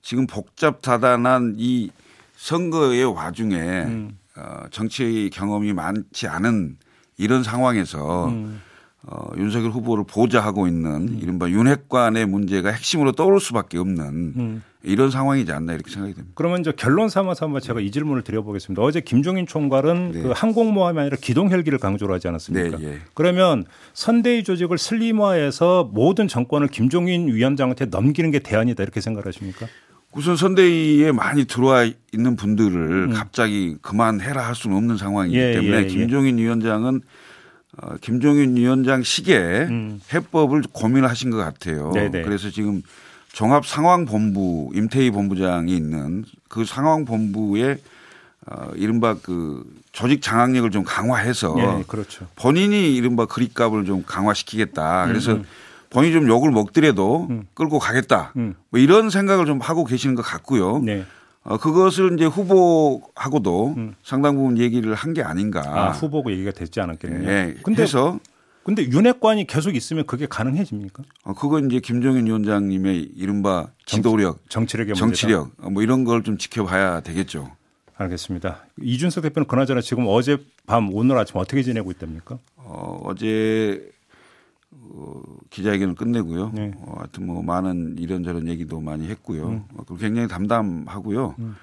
지금 0.00 0.26
복잡다단한 0.26 1.56
이 1.58 1.90
선거의 2.36 3.04
와중에 3.04 4.08
어, 4.36 4.62
정치 4.70 5.30
경험이 5.32 5.72
많지 5.74 6.26
않은 6.28 6.78
이런 7.18 7.42
상황에서 7.42 8.32
어, 9.02 9.30
윤석열 9.38 9.70
후보를 9.70 10.04
보좌하고 10.06 10.66
있는 10.66 11.08
음. 11.08 11.18
이른바 11.22 11.48
윤핵관의 11.48 12.26
문제가 12.26 12.70
핵심으로 12.70 13.12
떠오를 13.12 13.40
수밖에 13.40 13.78
없는 13.78 14.04
음. 14.36 14.62
이런 14.82 15.10
상황이지 15.10 15.52
않나 15.52 15.72
이렇게 15.72 15.90
생각이 15.90 16.14
됩니다. 16.14 16.32
그러면 16.34 16.62
저 16.62 16.72
결론 16.72 17.08
삼아서 17.08 17.46
한번 17.46 17.62
제가 17.62 17.80
이 17.80 17.90
질문을 17.90 18.22
드려보겠습니다. 18.22 18.82
어제 18.82 19.00
김종인 19.00 19.46
총괄은 19.46 20.12
네. 20.12 20.22
그 20.22 20.32
항공모함이 20.34 21.00
아니라 21.00 21.16
기동 21.20 21.50
헬기를 21.50 21.78
강조를 21.78 22.14
하지 22.14 22.28
않았습니까? 22.28 22.76
네, 22.78 22.84
예. 22.84 22.98
그러면 23.14 23.64
선대위 23.94 24.44
조직을 24.44 24.76
슬림화해서 24.76 25.90
모든 25.92 26.28
정권을 26.28 26.68
김종인 26.68 27.28
위원장한테 27.28 27.86
넘기는 27.86 28.30
게 28.30 28.38
대안이다 28.38 28.82
이렇게 28.82 29.00
생각하십니까? 29.00 29.66
우선 30.12 30.36
선대위에 30.36 31.12
많이 31.12 31.44
들어와 31.44 31.88
있는 32.12 32.36
분들을 32.36 32.74
음. 32.74 33.12
갑자기 33.12 33.76
그만해라 33.80 34.46
할 34.46 34.54
수는 34.54 34.76
없는 34.76 34.96
상황이기 34.96 35.38
예, 35.38 35.52
때문에 35.52 35.76
예, 35.78 35.82
예. 35.84 35.86
김종인 35.86 36.36
위원장은 36.36 37.02
어, 37.78 37.94
김종인 38.00 38.56
위원장 38.56 39.02
시기에 39.02 39.38
음. 39.68 40.00
해법을 40.12 40.62
고민하신 40.72 41.30
것 41.30 41.36
같아요. 41.36 41.92
네네. 41.92 42.10
네. 42.10 42.22
그래서 42.22 42.50
지금 42.50 42.82
종합 43.32 43.64
상황 43.66 44.06
본부 44.06 44.70
임태희 44.74 45.10
본부장이 45.12 45.74
있는 45.74 46.24
그 46.48 46.64
상황 46.64 47.04
본부의 47.04 47.78
어, 48.46 48.70
이른바 48.74 49.14
그 49.22 49.64
조직 49.92 50.22
장악력을 50.22 50.70
좀 50.70 50.82
강화해서 50.84 51.54
예, 51.58 51.84
그렇죠. 51.86 52.26
본인이 52.36 52.94
이른바 52.96 53.26
그립값을 53.26 53.84
좀 53.84 54.02
강화시키겠다. 54.04 55.06
그래서 55.06 55.32
음. 55.32 55.36
음. 55.38 55.44
본인이 55.90 56.12
좀 56.12 56.28
욕을 56.28 56.50
먹더라도 56.50 57.26
음. 57.30 57.46
끌고 57.54 57.78
가겠다. 57.78 58.32
음. 58.36 58.54
뭐 58.70 58.80
이런 58.80 59.10
생각을 59.10 59.46
좀 59.46 59.60
하고 59.60 59.84
계시는 59.84 60.14
것 60.14 60.22
같고요. 60.22 60.78
네. 60.78 61.04
어, 61.42 61.56
그것을 61.56 62.14
이제 62.14 62.26
후보하고도 62.26 63.74
음. 63.76 63.94
상당 64.02 64.36
부분 64.36 64.58
얘기를 64.58 64.94
한 64.94 65.14
게 65.14 65.22
아닌가. 65.22 65.62
아, 65.66 65.90
후보고 65.90 66.30
얘기가 66.32 66.50
됐지 66.52 66.80
않았겠네요. 66.80 67.28
예. 67.30 67.54
근데 67.62 67.86
서 67.86 68.18
근데 68.62 68.84
윤핵관이 68.84 69.46
계속 69.46 69.74
있으면 69.74 70.04
그게 70.06 70.26
가능해집니까? 70.26 71.02
어, 71.24 71.34
그건 71.34 71.66
이제 71.70 71.80
김종인 71.80 72.26
위원장님의 72.26 73.12
이른바 73.16 73.68
지도력, 73.86 74.38
정치력의 74.50 74.94
정치력 74.94 75.40
문제다. 75.56 75.70
뭐 75.70 75.82
이런 75.82 76.04
걸 76.04 76.22
좀 76.22 76.36
지켜봐야 76.36 77.00
되겠죠. 77.00 77.50
알겠습니다. 77.96 78.64
이준석 78.80 79.22
대표는 79.24 79.46
그나저나 79.48 79.80
지금 79.80 80.04
어제 80.08 80.36
밤 80.66 80.90
오늘 80.94 81.16
아침 81.18 81.36
어떻게 81.38 81.62
지내고 81.62 81.90
있답니까? 81.92 82.38
어, 82.56 83.00
어제 83.04 83.90
어, 84.72 85.22
기자회견을 85.50 85.94
끝내고요. 85.94 86.52
네. 86.54 86.72
어, 86.78 86.94
하여튼 86.98 87.26
뭐 87.26 87.42
많은 87.42 87.96
이런저런 87.98 88.48
얘기도 88.48 88.80
많이 88.80 89.08
했고요. 89.08 89.48
음. 89.48 89.64
어, 89.74 89.84
굉장히 89.96 90.28
담담하고요. 90.28 91.34
음. 91.38 91.56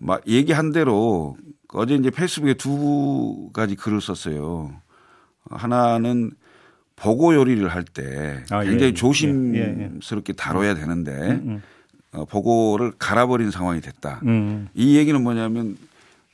막 0.00 0.26
얘기한 0.26 0.72
대로 0.72 1.36
어제 1.68 1.94
이제 1.94 2.10
페이스북에 2.10 2.54
두 2.54 3.50
가지 3.52 3.74
글을 3.74 4.00
썼어요. 4.00 4.72
하나는 5.50 6.30
보고 6.96 7.34
요리를 7.34 7.66
할때 7.68 8.44
아, 8.50 8.62
굉장히 8.62 8.84
예, 8.84 8.88
예. 8.88 8.94
조심스럽게 8.94 9.58
예, 9.58 10.32
예. 10.32 10.36
다뤄야 10.36 10.74
되는데 10.74 11.12
음, 11.12 11.42
음. 11.46 11.62
어, 12.12 12.24
보고를 12.24 12.92
갈아버린 12.98 13.50
상황이 13.50 13.80
됐다. 13.80 14.20
음, 14.22 14.28
음. 14.28 14.68
이 14.74 14.96
얘기는 14.96 15.20
뭐냐면 15.20 15.76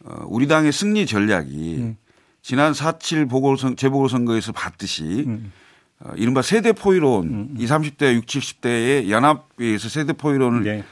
어, 0.05 0.25
우리 0.29 0.47
당의 0.47 0.73
승리 0.73 1.07
전략이 1.07 1.77
음. 1.79 1.97
지난 2.43 2.73
4.7 2.73 3.29
보궐선 3.29 3.77
재보궐선거에서 3.77 4.53
봤듯이 4.53 5.27
이른바 6.17 6.43
세대 6.43 6.73
포위론 6.73 7.27
음. 7.29 7.55
20, 7.59 7.69
30대, 7.99 8.15
60, 8.15 8.61
70대의 8.63 9.11
연합에서 9.11 9.89
세대 9.89 10.13
포위론을 10.13 10.63
네. 10.63 10.85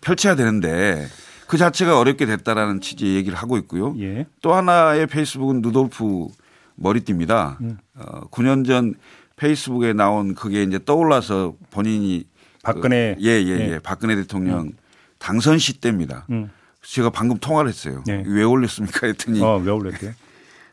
펼쳐야 0.00 0.34
되는데 0.34 1.06
그 1.46 1.56
자체가 1.56 1.98
어렵게 1.98 2.26
됐다라는 2.26 2.80
취지의 2.80 3.14
얘기를 3.14 3.38
하고 3.38 3.56
있고요. 3.58 3.94
예. 4.00 4.26
또 4.42 4.54
하나의 4.54 5.06
페이스북은 5.06 5.62
누돌프 5.62 6.26
머리띠입니다. 6.74 7.58
음. 7.60 7.78
어, 7.94 8.28
9년 8.30 8.66
전 8.66 8.94
페이스북에 9.36 9.92
나온 9.92 10.34
그게 10.34 10.62
이제 10.62 10.80
떠올라서 10.84 11.54
본인이 11.70 12.24
박근혜 12.62 13.14
그, 13.16 13.24
예, 13.24 13.42
예, 13.42 13.46
예, 13.46 13.72
예. 13.74 13.78
박근혜 13.78 14.16
대통령 14.16 14.60
음. 14.60 14.72
당선 15.18 15.58
시 15.58 15.80
때입니다. 15.80 16.26
음. 16.30 16.50
제가 16.82 17.10
방금 17.10 17.38
통화를 17.38 17.68
했어요. 17.68 18.02
네. 18.06 18.22
왜 18.26 18.42
올렸습니까? 18.42 19.06
했더니 19.06 19.40
어, 19.40 19.56
왜 19.58 19.70
올렸대요? 19.70 20.12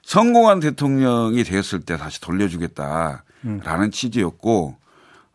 성공한 0.01 0.59
대통령이 0.59 1.43
되었을 1.43 1.81
때 1.81 1.97
다시 1.97 2.19
돌려주겠다 2.19 3.23
라는 3.43 3.85
음. 3.85 3.91
취지였고 3.91 4.75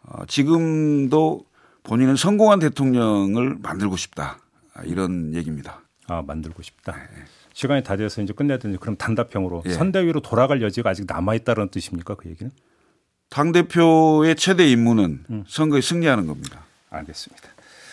어, 0.02 0.26
지금도 0.26 1.44
본인은 1.82 2.16
성공한 2.16 2.58
대통령을 2.58 3.56
만들고 3.60 3.96
싶다 3.96 4.38
이런 4.84 5.34
얘기입니다. 5.34 5.82
아 6.06 6.22
만들고 6.22 6.62
싶다. 6.62 6.92
네. 6.92 7.24
시간이 7.52 7.82
다 7.82 7.96
돼서 7.96 8.22
이제 8.22 8.32
끝내야 8.32 8.58
되 8.58 8.74
그럼 8.76 8.96
단답형으로 8.96 9.64
예. 9.66 9.70
선대위로 9.70 10.20
돌아갈 10.20 10.62
여지가 10.62 10.90
아직 10.90 11.06
남아 11.08 11.34
있다는 11.34 11.68
뜻입니까 11.70 12.14
그 12.14 12.30
얘기는? 12.30 12.52
당 13.30 13.52
대표의 13.52 14.36
최대 14.36 14.66
임무는 14.66 15.24
음. 15.28 15.44
선거에 15.46 15.80
승리하는 15.80 16.26
겁니다. 16.26 16.64
알겠습니다. 16.90 17.48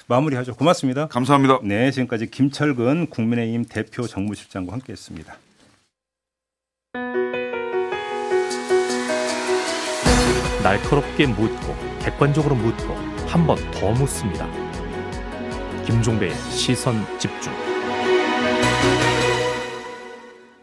마무리하죠. 0.08 0.56
고맙습니다. 0.56 1.08
감사합니다. 1.08 1.60
네, 1.64 1.90
지금까지 1.92 2.30
김철근 2.30 3.08
국민의힘 3.10 3.66
대표 3.66 4.06
정무실장과 4.06 4.74
함께했습니다. 4.74 5.36
날카롭게 10.66 11.28
묻고 11.28 11.76
객관적으로 12.02 12.56
묻고 12.56 12.96
한 13.28 13.46
번 13.46 13.56
더 13.72 13.92
묻습니다. 13.92 14.48
김종배의 15.86 16.34
시선 16.50 16.96
집중. 17.20 17.54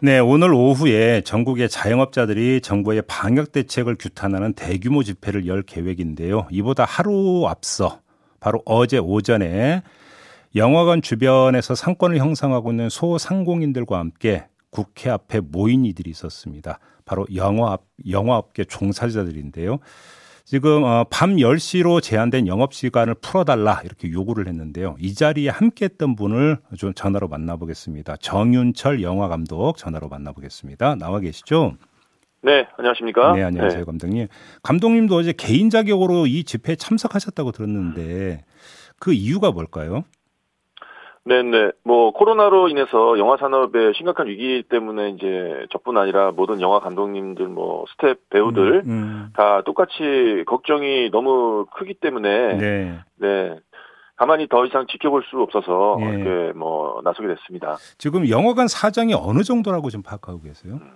네, 0.00 0.18
오늘 0.18 0.52
오후에 0.52 1.20
전국의 1.20 1.68
자영업자들이 1.68 2.62
정부의 2.62 3.02
방역 3.06 3.52
대책을 3.52 3.94
규탄하는 3.96 4.54
대규모 4.54 5.04
집회를 5.04 5.46
열 5.46 5.62
계획인데요. 5.62 6.48
이보다 6.50 6.84
하루 6.84 7.46
앞서 7.46 8.00
바로 8.40 8.60
어제 8.64 8.98
오전에 8.98 9.82
영화관 10.56 11.00
주변에서 11.00 11.76
상권을 11.76 12.18
형성하고 12.18 12.72
있는 12.72 12.88
소상공인들과 12.88 14.00
함께 14.00 14.46
국회 14.70 15.10
앞에 15.10 15.38
모인 15.38 15.84
이들이 15.84 16.10
있었습니다. 16.10 16.80
바로 17.12 17.26
영화업, 17.34 17.84
영화업계 18.08 18.64
종사자들인데요. 18.64 19.80
지금 20.44 20.82
어, 20.82 21.04
밤 21.10 21.36
10시로 21.36 22.02
제한된 22.02 22.46
영업 22.46 22.72
시간을 22.72 23.16
풀어달라 23.16 23.82
이렇게 23.84 24.10
요구를 24.10 24.48
했는데요. 24.48 24.96
이 24.98 25.12
자리에 25.12 25.50
함께했던 25.50 26.16
분을 26.16 26.58
좀 26.78 26.94
전화로 26.94 27.28
만나보겠습니다. 27.28 28.16
정윤철 28.16 29.02
영화 29.02 29.28
감독 29.28 29.76
전화로 29.76 30.08
만나보겠습니다. 30.08 30.94
나와 30.96 31.20
계시죠? 31.20 31.76
네, 32.42 32.66
안녕하십니까? 32.78 33.34
네, 33.34 33.42
안녕하세요, 33.42 33.80
네. 33.80 33.84
감독님. 33.84 34.28
감독님도 34.62 35.14
어제 35.14 35.34
개인 35.36 35.68
자격으로 35.68 36.26
이 36.26 36.44
집회에 36.44 36.76
참석하셨다고 36.76 37.52
들었는데 37.52 38.42
그 38.98 39.12
이유가 39.12 39.50
뭘까요? 39.50 40.04
네네. 41.24 41.72
뭐 41.84 42.12
코로나로 42.12 42.68
인해서 42.68 43.18
영화 43.18 43.36
산업의 43.36 43.94
심각한 43.94 44.26
위기 44.26 44.64
때문에 44.68 45.10
이제 45.10 45.66
저뿐 45.70 45.96
아니라 45.96 46.32
모든 46.32 46.60
영화 46.60 46.80
감독님들, 46.80 47.46
뭐 47.46 47.84
스태프 47.92 48.28
배우들 48.30 48.82
음, 48.84 48.90
음. 48.90 49.32
다 49.36 49.62
똑같이 49.62 50.44
걱정이 50.46 51.10
너무 51.10 51.66
크기 51.76 51.94
때문에 51.94 52.56
네. 52.58 52.98
네. 53.16 53.58
가만히 54.16 54.48
더 54.48 54.64
이상 54.66 54.86
지켜볼 54.86 55.24
수 55.24 55.40
없어서 55.40 55.96
예. 56.00 56.04
이렇게 56.04 56.58
뭐 56.58 57.00
나서게 57.02 57.28
됐습니다. 57.28 57.76
지금 57.98 58.28
영화관 58.28 58.68
사장이 58.68 59.14
어느 59.14 59.42
정도라고 59.42 59.90
좀 59.90 60.02
파악하고 60.02 60.42
계세요? 60.42 60.74
음. 60.74 60.90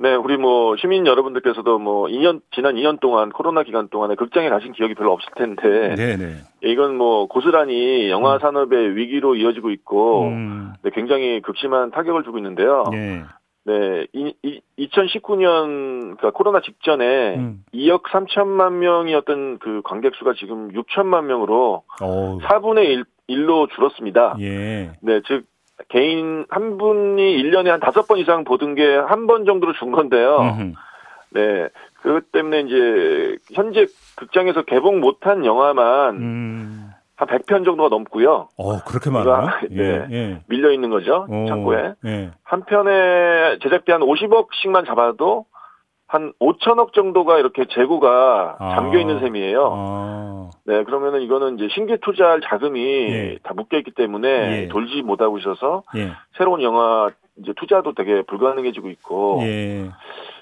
네, 0.00 0.14
우리 0.14 0.36
뭐 0.36 0.76
시민 0.76 1.08
여러분들께서도 1.08 1.80
뭐 1.80 2.06
2년 2.06 2.40
지난 2.52 2.76
2년 2.76 3.00
동안 3.00 3.30
코로나 3.30 3.64
기간 3.64 3.88
동안에 3.88 4.14
극장에 4.14 4.48
가신 4.48 4.72
기억이 4.72 4.94
별로 4.94 5.12
없을 5.12 5.28
텐데, 5.36 5.96
네네. 5.96 6.34
이건 6.62 6.96
뭐 6.96 7.26
고스란히 7.26 8.08
영화 8.08 8.34
음. 8.34 8.38
산업의 8.38 8.94
위기로 8.94 9.34
이어지고 9.34 9.70
있고, 9.70 10.28
음. 10.28 10.72
네, 10.82 10.90
굉장히 10.94 11.40
극심한 11.42 11.90
타격을 11.90 12.22
주고 12.22 12.38
있는데요. 12.38 12.84
네. 12.92 13.24
네, 13.64 14.06
이, 14.12 14.32
이, 14.44 14.60
2019년 14.78 16.16
그러니까 16.16 16.30
코로나 16.30 16.60
직전에 16.60 17.36
음. 17.36 17.64
2억 17.74 18.04
3천만 18.04 18.74
명이었던 18.74 19.58
그 19.58 19.82
관객 19.84 20.14
수가 20.14 20.34
지금 20.38 20.70
6천만 20.72 21.24
명으로 21.24 21.82
오. 22.00 22.38
4분의 22.38 22.84
1, 22.84 23.04
1로 23.28 23.68
줄었습니다. 23.74 24.36
예. 24.40 24.92
네, 25.02 25.20
즉 25.26 25.44
개인 25.88 26.44
한 26.50 26.76
분이 26.78 27.22
1년에 27.42 27.68
한 27.68 27.80
다섯 27.80 28.06
번 28.08 28.18
이상 28.18 28.44
보던 28.44 28.74
게 28.74 28.82
한 28.96 29.26
번 29.26 29.44
정도로 29.44 29.72
준 29.74 29.92
건데요. 29.92 30.38
음흠. 30.40 30.72
네. 31.30 31.68
그것 32.02 32.32
때문에 32.32 32.60
이제 32.60 33.36
현재 33.54 33.86
극장에서 34.16 34.62
개봉 34.62 35.00
못한 35.00 35.44
영화만 35.44 36.16
음. 36.16 36.90
한 37.16 37.28
100편 37.28 37.64
정도가 37.64 37.88
넘고요. 37.88 38.48
어, 38.56 38.78
그렇게 38.84 39.10
많아요? 39.10 39.48
네. 39.70 39.76
예, 39.82 40.06
예. 40.10 40.40
밀려 40.46 40.70
있는 40.72 40.88
거죠. 40.90 41.26
오, 41.28 41.46
창고에. 41.48 41.92
예. 42.06 42.30
한 42.44 42.62
편에 42.64 43.58
제작비 43.62 43.90
한 43.92 44.00
50억씩만 44.02 44.86
잡아도 44.86 45.44
한 46.08 46.32
5천억 46.40 46.94
정도가 46.94 47.38
이렇게 47.38 47.66
재고가 47.66 48.56
아. 48.58 48.74
잠겨 48.74 48.98
있는 48.98 49.20
셈이에요. 49.20 49.72
아. 49.76 50.50
네, 50.64 50.82
그러면은 50.84 51.20
이거는 51.20 51.56
이제 51.56 51.68
신규 51.70 51.98
투자할 52.00 52.40
자금이 52.40 52.80
예. 52.80 53.38
다 53.42 53.52
묶여 53.54 53.76
있기 53.76 53.90
때문에 53.92 54.28
예. 54.62 54.68
돌지 54.68 55.02
못하고 55.02 55.38
있어서 55.38 55.82
예. 55.96 56.12
새로운 56.38 56.62
영화 56.62 57.10
이제 57.36 57.52
투자도 57.56 57.92
되게 57.92 58.22
불가능해지고 58.22 58.88
있고 58.88 59.40
예. 59.42 59.90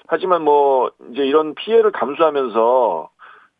하지만 0.07 0.43
뭐 0.43 0.89
이제 1.11 1.23
이런 1.23 1.53
피해를 1.53 1.91
감수하면서 1.91 3.09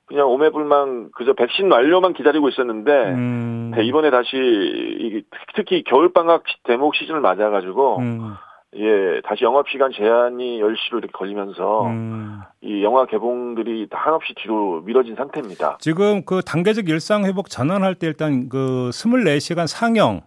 그냥 0.06 0.30
오매불망 0.30 1.10
그저 1.14 1.34
백신 1.34 1.70
완료만 1.70 2.14
기다리고 2.14 2.48
있었는데 2.48 2.92
음. 2.92 3.72
네, 3.76 3.84
이번에 3.84 4.10
다시 4.12 5.26
특히 5.56 5.84
겨울 5.84 6.14
방학 6.14 6.44
대목 6.64 6.96
시즌을 6.96 7.20
맞아 7.20 7.50
가지고 7.50 7.98
음. 8.00 8.34
예, 8.78 9.22
다시 9.24 9.44
영업 9.44 9.68
시간 9.70 9.92
제한이 9.92 10.60
10시로 10.60 11.00
이렇게 11.00 11.12
걸리면서 11.12 11.88
음. 11.88 12.42
이 12.62 12.84
영화 12.84 13.06
개봉들이 13.06 13.88
한없이 13.92 14.34
뒤로 14.36 14.82
미뤄진 14.82 15.16
상태입니다. 15.16 15.78
지금 15.80 16.24
그 16.26 16.42
단계적 16.42 16.88
일상 16.90 17.26
회복 17.26 17.50
전환할 17.50 17.96
때 17.96 18.08
일단 18.08 18.50
그 18.50 18.90
24시간 18.94 19.66
상영 19.68 20.22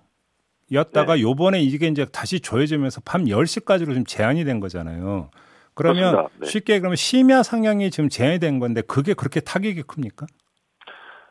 였다가 0.72 1.14
네. 1.14 1.22
요번에 1.22 1.60
이게 1.60 1.86
이제 1.86 2.04
다시 2.06 2.40
조여지면서 2.40 3.02
밤 3.04 3.24
10시까지로 3.24 3.94
좀 3.94 4.04
제한이 4.04 4.44
된 4.44 4.60
거잖아요. 4.60 5.30
그러면 5.74 6.26
네. 6.38 6.46
쉽게 6.46 6.78
그러면 6.80 6.96
심야 6.96 7.42
상영이 7.42 7.90
지금 7.90 8.08
제한이 8.08 8.38
된 8.38 8.58
건데 8.58 8.82
그게 8.82 9.14
그렇게 9.14 9.40
타격이 9.40 9.82
큽니까? 9.82 10.26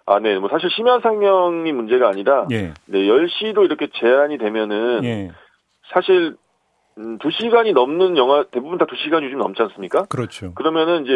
아, 0.05 0.19
네. 0.19 0.39
뭐 0.39 0.49
사실 0.49 0.69
심야 0.71 0.99
상영이 1.01 1.71
문제가 1.71 2.10
아니라 2.10 2.47
예. 2.51 2.73
네, 2.86 2.99
10시로 2.99 3.65
이렇게 3.65 3.88
제한이 3.93 4.38
되면은 4.38 5.03
예. 5.03 5.32
사실 5.93 6.36
음, 6.97 7.17
2시간이 7.19 7.73
넘는 7.73 8.17
영화 8.17 8.43
대부분 8.52 8.78
다 8.78 8.86
2시간이 8.86 9.30
좀 9.30 9.39
넘지 9.39 9.62
않습니까? 9.63 10.04
그렇죠. 10.06 10.54
그러면은 10.54 11.06
이제 11.06 11.13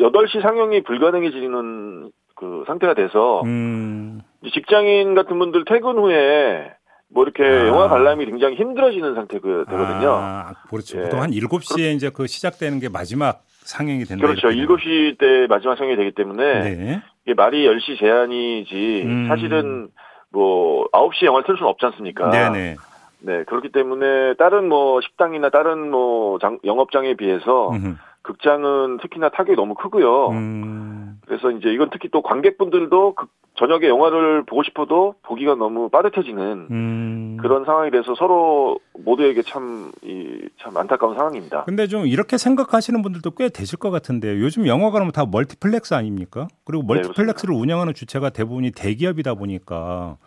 8시 0.00 0.42
상영이 0.42 0.82
불가능해지는 0.84 2.10
그 2.34 2.64
상태가 2.66 2.94
돼서 2.94 3.42
음. 3.42 4.20
직장인 4.54 5.14
같은 5.14 5.38
분들 5.38 5.64
퇴근 5.66 5.98
후에 5.98 6.72
뭐 7.10 7.24
이렇게 7.24 7.42
아. 7.42 7.66
영화 7.66 7.88
관람이 7.88 8.24
굉장히 8.26 8.56
힘들어지는 8.56 9.14
상태 9.14 9.38
그 9.38 9.64
되거든요. 9.68 10.12
아, 10.12 10.52
그렇죠. 10.70 10.98
예. 10.98 11.02
보통 11.04 11.22
한 11.22 11.30
7시에 11.30 11.94
이제 11.94 12.10
그 12.10 12.26
시작되는 12.26 12.78
게 12.80 12.88
마지막 12.88 13.42
상영이 13.64 14.04
된다. 14.04 14.26
그렇죠. 14.26 14.48
7시 14.48 15.18
때 15.18 15.46
마지막 15.48 15.76
상영이 15.76 15.96
되기 15.96 16.12
때문에 16.12 16.60
네. 16.60 17.02
이게 17.24 17.34
말이 17.34 17.66
10시 17.66 17.98
제한이지 17.98 19.02
음. 19.04 19.28
사실은 19.28 19.88
뭐 20.30 20.86
9시에 20.92 21.26
영화를 21.26 21.46
틀 21.46 21.56
수는 21.56 21.68
없지 21.68 21.86
않습니까? 21.86 22.30
네네. 22.30 22.76
네, 23.20 23.44
그렇기 23.44 23.72
때문에 23.72 24.34
다른 24.34 24.68
뭐 24.68 25.00
식당이나 25.00 25.50
다른 25.50 25.90
뭐 25.90 26.38
장, 26.38 26.58
영업장에 26.64 27.14
비해서 27.14 27.70
음흠. 27.70 27.96
극장은 28.22 28.98
특히나 28.98 29.30
타격이 29.30 29.56
너무 29.56 29.74
크고요. 29.74 30.28
음. 30.28 31.20
그래서 31.26 31.50
이제 31.50 31.70
이건 31.70 31.90
특히 31.90 32.08
또 32.10 32.22
관객분들도 32.22 33.14
극, 33.14 33.30
저녁에 33.58 33.88
영화를 33.88 34.44
보고 34.44 34.62
싶어도 34.62 35.14
보기가 35.22 35.56
너무 35.56 35.88
빠듯해지는 35.88 36.68
음. 36.70 37.36
그런 37.40 37.64
상황이 37.64 37.90
돼서 37.90 38.14
서로 38.14 38.78
모두에게 38.94 39.42
참, 39.42 39.90
이, 40.02 40.48
참 40.60 40.76
안타까운 40.76 41.16
상황입니다. 41.16 41.64
근데 41.64 41.86
좀 41.88 42.06
이렇게 42.06 42.38
생각하시는 42.38 43.02
분들도 43.02 43.32
꽤 43.32 43.48
되실 43.48 43.78
것 43.78 43.90
같은데 43.90 44.38
요즘 44.40 44.66
영화관은 44.66 45.10
다 45.10 45.26
멀티플렉스 45.26 45.94
아닙니까? 45.94 46.46
그리고 46.64 46.82
네, 46.82 46.94
멀티플렉스를 46.94 47.54
네, 47.54 47.60
운영하는 47.60 47.94
주체가 47.94 48.30
대부분이 48.30 48.70
대기업이다 48.72 49.34
보니까 49.34 50.18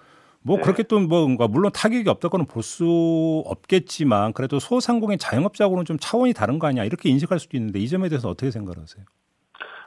뭐 0.43 0.57
네. 0.57 0.63
그렇게 0.63 0.83
또 0.83 0.99
뭔가 0.99 1.47
물론 1.47 1.71
타격이 1.73 2.09
없다고는 2.09 2.45
볼 2.47 2.61
수 2.63 3.43
없겠지만 3.45 4.33
그래도 4.33 4.59
소상공인 4.59 5.17
자영업자하고는 5.17 5.85
좀 5.85 5.97
차원이 5.99 6.33
다른 6.33 6.59
거 6.59 6.67
아니야 6.67 6.83
이렇게 6.83 7.09
인식할 7.09 7.39
수도 7.39 7.57
있는데 7.57 7.79
이 7.79 7.87
점에 7.87 8.07
대해서 8.07 8.29
어떻게 8.29 8.51
생각하세요? 8.51 9.03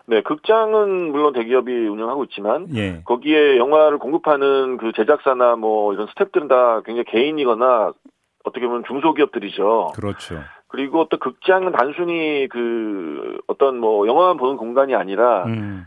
네, 0.06 0.22
극장은 0.22 1.12
물론 1.12 1.32
대기업이 1.32 1.72
운영하고 1.72 2.24
있지만 2.24 2.68
예. 2.76 3.00
거기에 3.04 3.56
영화를 3.56 3.98
공급하는 3.98 4.76
그 4.76 4.92
제작사나 4.94 5.56
뭐 5.56 5.94
이런 5.94 6.08
스탭들은 6.08 6.48
다 6.48 6.82
굉장히 6.84 7.04
개인이거나 7.04 7.92
어떻게 8.44 8.66
보면 8.66 8.84
중소기업들이죠. 8.86 9.92
그렇죠. 9.94 10.40
그리고 10.68 11.08
또 11.08 11.18
극장은 11.18 11.72
단순히 11.72 12.48
그 12.50 13.38
어떤 13.46 13.78
뭐 13.78 14.06
영화만 14.06 14.36
보는 14.36 14.56
공간이 14.56 14.94
아니라 14.94 15.44
음. 15.46 15.86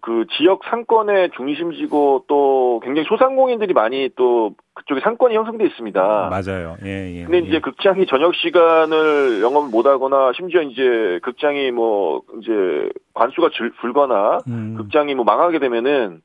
그 0.00 0.26
지역 0.36 0.60
상권의 0.64 1.30
중심지고 1.36 2.24
또 2.28 2.80
굉장히 2.84 3.06
소상공인들이 3.08 3.74
많이 3.74 4.08
또 4.16 4.54
그쪽에 4.74 5.00
상권이 5.00 5.34
형성돼 5.34 5.64
있습니다. 5.66 6.30
맞아요. 6.30 6.76
예, 6.84 7.12
예. 7.14 7.24
근데 7.24 7.38
이제 7.38 7.56
예. 7.56 7.60
극장이 7.60 8.06
저녁 8.06 8.34
시간을 8.34 9.40
영업을 9.42 9.70
못 9.70 9.86
하거나 9.86 10.32
심지어 10.36 10.62
이제 10.62 11.18
극장이 11.22 11.70
뭐 11.72 12.22
이제 12.40 12.88
관수가 13.14 13.50
줄, 13.50 13.72
불거나 13.80 14.38
음. 14.46 14.74
극장이 14.76 15.14
뭐 15.14 15.24
망하게 15.24 15.58
되면은 15.58 16.22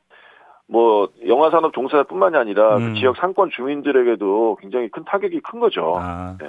뭐 0.73 1.07
영화 1.27 1.51
산업 1.51 1.71
종사자뿐만이 1.71 2.35
아니라 2.35 2.77
그 2.77 2.81
음. 2.81 2.93
그 2.93 2.99
지역 2.99 3.15
상권 3.17 3.51
주민들에게도 3.55 4.57
굉장히 4.59 4.89
큰 4.89 5.03
타격이 5.05 5.39
큰 5.41 5.59
거죠. 5.59 5.95
아, 5.99 6.35
네. 6.41 6.47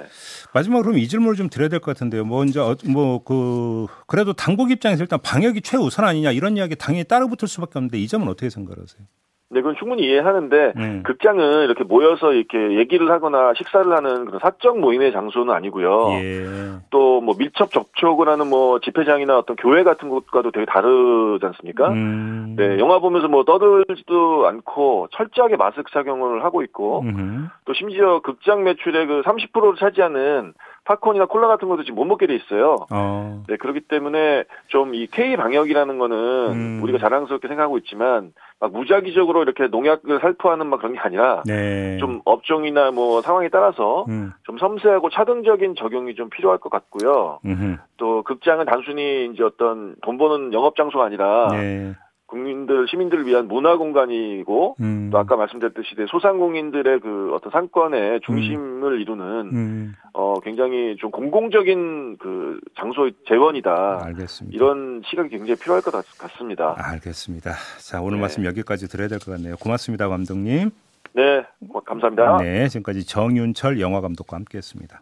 마지막으로 0.51 0.85
그럼 0.87 0.97
이 0.97 1.07
질문을 1.07 1.35
좀 1.35 1.47
드려야 1.47 1.69
될 1.69 1.79
것 1.79 1.93
같은데요. 1.93 2.25
먼저 2.25 2.63
어, 2.71 2.75
뭐그 2.91 3.85
그래도 4.07 4.33
당국 4.33 4.71
입장에서 4.71 5.03
일단 5.03 5.19
방역이 5.21 5.61
최우선 5.61 6.05
아니냐 6.05 6.31
이런 6.31 6.57
이야기 6.57 6.75
당연히 6.75 7.03
따라붙을 7.03 7.47
수밖에 7.47 7.73
없는데 7.77 7.99
이 7.99 8.07
점은 8.07 8.27
어떻게 8.27 8.49
생각하세요? 8.49 9.05
네, 9.55 9.61
그건 9.61 9.77
충분히 9.77 10.03
이해하는데 10.03 10.73
네. 10.75 11.01
극장은 11.03 11.63
이렇게 11.63 11.85
모여서 11.85 12.33
이렇게 12.33 12.77
얘기를 12.77 13.09
하거나 13.09 13.53
식사를 13.55 13.89
하는 13.89 14.25
그런 14.25 14.39
사적 14.41 14.79
모임의 14.79 15.13
장소는 15.13 15.53
아니고요. 15.53 16.09
예. 16.11 16.45
또뭐 16.89 17.35
밀접 17.37 17.71
접촉을 17.71 18.27
하는 18.27 18.49
뭐 18.49 18.81
집회장이나 18.81 19.37
어떤 19.37 19.55
교회 19.55 19.83
같은 19.83 20.09
곳과도 20.09 20.51
되게 20.51 20.65
다르지 20.65 21.45
않습니까? 21.45 21.87
음. 21.87 22.55
네, 22.57 22.77
영화 22.79 22.99
보면서 22.99 23.29
뭐 23.29 23.45
떠들지도 23.45 24.45
않고 24.45 25.07
철저하게 25.13 25.55
마스크 25.55 25.89
착용을 25.93 26.43
하고 26.43 26.61
있고 26.61 27.03
음흠. 27.03 27.47
또 27.63 27.73
심지어 27.73 28.19
극장 28.19 28.65
매출의 28.65 29.07
그 29.07 29.21
30%를 29.21 29.75
차지하는 29.79 30.53
팝콘이나 30.85 31.25
콜라 31.25 31.47
같은 31.47 31.67
것도 31.67 31.83
지금 31.83 31.95
못 31.95 32.05
먹게 32.05 32.27
돼 32.27 32.35
있어요. 32.35 32.77
어. 32.91 33.43
네, 33.47 33.57
그렇기 33.57 33.81
때문에 33.81 34.45
좀 34.67 34.95
이 34.95 35.07
K 35.07 35.35
방역이라는 35.35 35.97
거는 35.97 36.17
음. 36.53 36.79
우리가 36.83 36.99
자랑스럽게 36.99 37.47
생각하고 37.47 37.77
있지만 37.79 38.33
막 38.59 38.71
무작위적으로 38.71 39.43
이렇게 39.43 39.67
농약을 39.67 40.19
살포하는 40.21 40.67
막 40.67 40.77
그런 40.77 40.93
게 40.93 40.99
아니라 40.99 41.43
네. 41.45 41.97
좀 41.97 42.21
업종이나 42.23 42.91
뭐 42.91 43.21
상황에 43.21 43.49
따라서 43.49 44.05
음. 44.07 44.31
좀 44.43 44.57
섬세하고 44.57 45.09
차등적인 45.09 45.75
적용이 45.75 46.15
좀 46.15 46.29
필요할 46.29 46.59
것 46.59 46.69
같고요. 46.69 47.39
음흠. 47.45 47.77
또 47.97 48.23
극장은 48.23 48.65
단순히 48.65 49.29
이제 49.33 49.43
어떤 49.43 49.95
돈 50.01 50.17
버는 50.17 50.53
영업 50.53 50.75
장소가 50.75 51.03
아니라 51.05 51.49
네. 51.51 51.93
국민들 52.27 52.87
시민들을 52.87 53.25
위한 53.27 53.47
문화 53.47 53.77
공간이고 53.77 54.77
음. 54.79 55.09
또 55.11 55.17
아까 55.19 55.35
말씀드렸듯이 55.35 55.95
소상공인들의 56.09 56.99
그 57.01 57.31
어떤 57.33 57.51
상권의 57.51 58.21
중심을 58.21 58.93
음. 58.93 58.99
이루는 58.99 59.25
음. 59.53 59.95
어 60.35 60.39
굉장히 60.41 60.97
좀 60.99 61.11
공공적인 61.11 62.17
그 62.17 62.59
장소 62.77 63.09
재원이다. 63.27 64.01
알겠습니다. 64.03 64.53
이런 64.53 65.01
시각이 65.09 65.29
굉장히 65.29 65.55
필요할 65.55 65.81
것 65.81 65.91
같 66.17 66.31
습니다. 66.37 66.75
알겠습니다. 66.77 67.53
자 67.79 68.01
오늘 68.01 68.17
네. 68.17 68.21
말씀 68.21 68.43
여기까지 68.45 68.89
드려야 68.89 69.07
될 69.07 69.19
것 69.19 69.31
같네요. 69.31 69.55
고맙습니다, 69.55 70.09
감독님. 70.09 70.71
네, 71.13 71.45
감사합니다. 71.85 72.37
네, 72.41 72.67
지금까지 72.67 73.05
정윤철 73.05 73.79
영화 73.79 74.01
감독과 74.01 74.35
함께했습니다. 74.35 75.01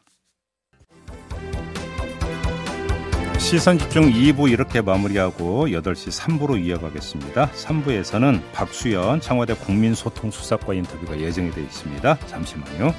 시선 3.39 3.77
집중 3.79 4.03
2부 4.03 4.51
이렇게 4.51 4.81
마무리하고 4.81 5.67
8시 5.67 6.39
3부로 6.39 6.63
이어가겠습니다. 6.63 7.47
3부에서는 7.47 8.39
박수현 8.53 9.19
청와대 9.21 9.53
국민소통수석과 9.55 10.75
인터뷰가 10.75 11.19
예정이 11.19 11.49
되어 11.51 11.63
있습니다. 11.63 12.15
잠시만요. 12.27 12.93